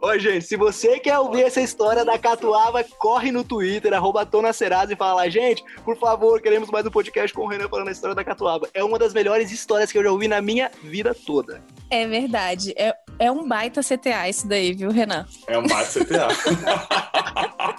Oi, 0.03 0.19
gente, 0.19 0.45
se 0.45 0.57
você 0.57 0.99
quer 0.99 1.17
ouvir 1.17 1.43
essa 1.43 1.61
história 1.61 2.03
da 2.03 2.19
Catuaba, 2.19 2.83
corre 2.99 3.31
no 3.31 3.41
Twitter, 3.41 3.93
arroba 3.93 4.25
Tona 4.25 4.51
Serasa 4.51 4.91
e 4.91 4.97
fala 4.97 5.13
lá, 5.13 5.29
gente, 5.29 5.63
por 5.85 5.97
favor, 5.97 6.41
queremos 6.41 6.69
mais 6.69 6.85
um 6.85 6.91
podcast 6.91 7.33
com 7.33 7.43
o 7.43 7.47
Renan 7.47 7.69
falando 7.69 7.87
a 7.87 7.91
história 7.91 8.13
da 8.13 8.21
Catuaba. 8.21 8.67
É 8.73 8.83
uma 8.83 8.99
das 8.99 9.13
melhores 9.13 9.49
histórias 9.49 9.93
que 9.93 9.97
eu 9.97 10.03
já 10.03 10.11
ouvi 10.11 10.27
na 10.27 10.41
minha 10.41 10.69
vida 10.83 11.15
toda. 11.15 11.63
É 11.89 12.07
verdade. 12.07 12.73
É, 12.77 12.93
é 13.19 13.31
um 13.31 13.47
baita 13.47 13.81
CTA 13.81 14.29
isso 14.29 14.47
daí, 14.47 14.73
viu, 14.73 14.91
Renan? 14.91 15.25
É 15.47 15.57
um 15.57 15.67
baita 15.67 16.03
CTA. 16.03 16.27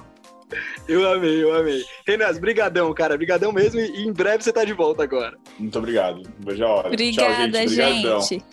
Eu 0.87 1.11
amei, 1.11 1.43
eu 1.43 1.57
amei. 1.57 1.83
Renas, 2.07 2.38
brigadão, 2.38 2.93
cara. 2.93 3.17
Brigadão 3.17 3.51
mesmo 3.51 3.81
e 3.81 4.07
em 4.07 4.12
breve 4.12 4.45
você 4.45 4.53
tá 4.53 4.64
de 4.64 4.73
volta 4.73 5.03
agora. 5.03 5.37
Muito 5.59 5.79
obrigado. 5.79 6.23
Veja 6.40 6.67
a 6.67 6.69
hora. 6.69 6.88
Obrigada, 6.88 7.59
Tchau, 7.61 7.69
gente. 7.69 8.29
gente. 8.29 8.45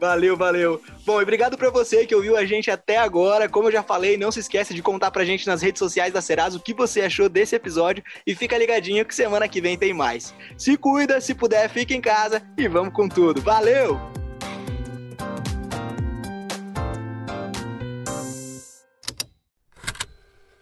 Valeu, 0.00 0.36
valeu. 0.36 0.80
Bom, 1.06 1.20
e 1.20 1.22
obrigado 1.22 1.56
pra 1.56 1.70
você 1.70 2.04
que 2.04 2.14
ouviu 2.14 2.36
a 2.36 2.44
gente 2.44 2.70
até 2.70 2.98
agora. 2.98 3.48
Como 3.48 3.68
eu 3.68 3.72
já 3.72 3.82
falei, 3.84 4.16
não 4.16 4.32
se 4.32 4.40
esqueça 4.40 4.74
de 4.74 4.82
contar 4.82 5.12
pra 5.12 5.24
gente 5.24 5.46
nas 5.46 5.62
redes 5.62 5.78
sociais 5.78 6.12
da 6.12 6.20
Serasa 6.20 6.56
o 6.56 6.60
que 6.60 6.74
você 6.74 7.02
achou 7.02 7.28
desse 7.28 7.54
episódio 7.54 8.02
e 8.26 8.34
fica 8.34 8.58
ligadinho 8.58 9.04
que 9.04 9.14
semana 9.14 9.46
que 9.46 9.60
vem 9.60 9.78
tem 9.78 9.92
mais. 9.92 10.34
Se 10.56 10.76
cuida, 10.76 11.20
se 11.20 11.34
puder, 11.34 11.68
fica 11.68 11.94
em 11.94 12.00
casa 12.00 12.42
e 12.58 12.66
vamos 12.66 12.92
com 12.92 13.08
tudo. 13.08 13.40
Valeu! 13.40 14.21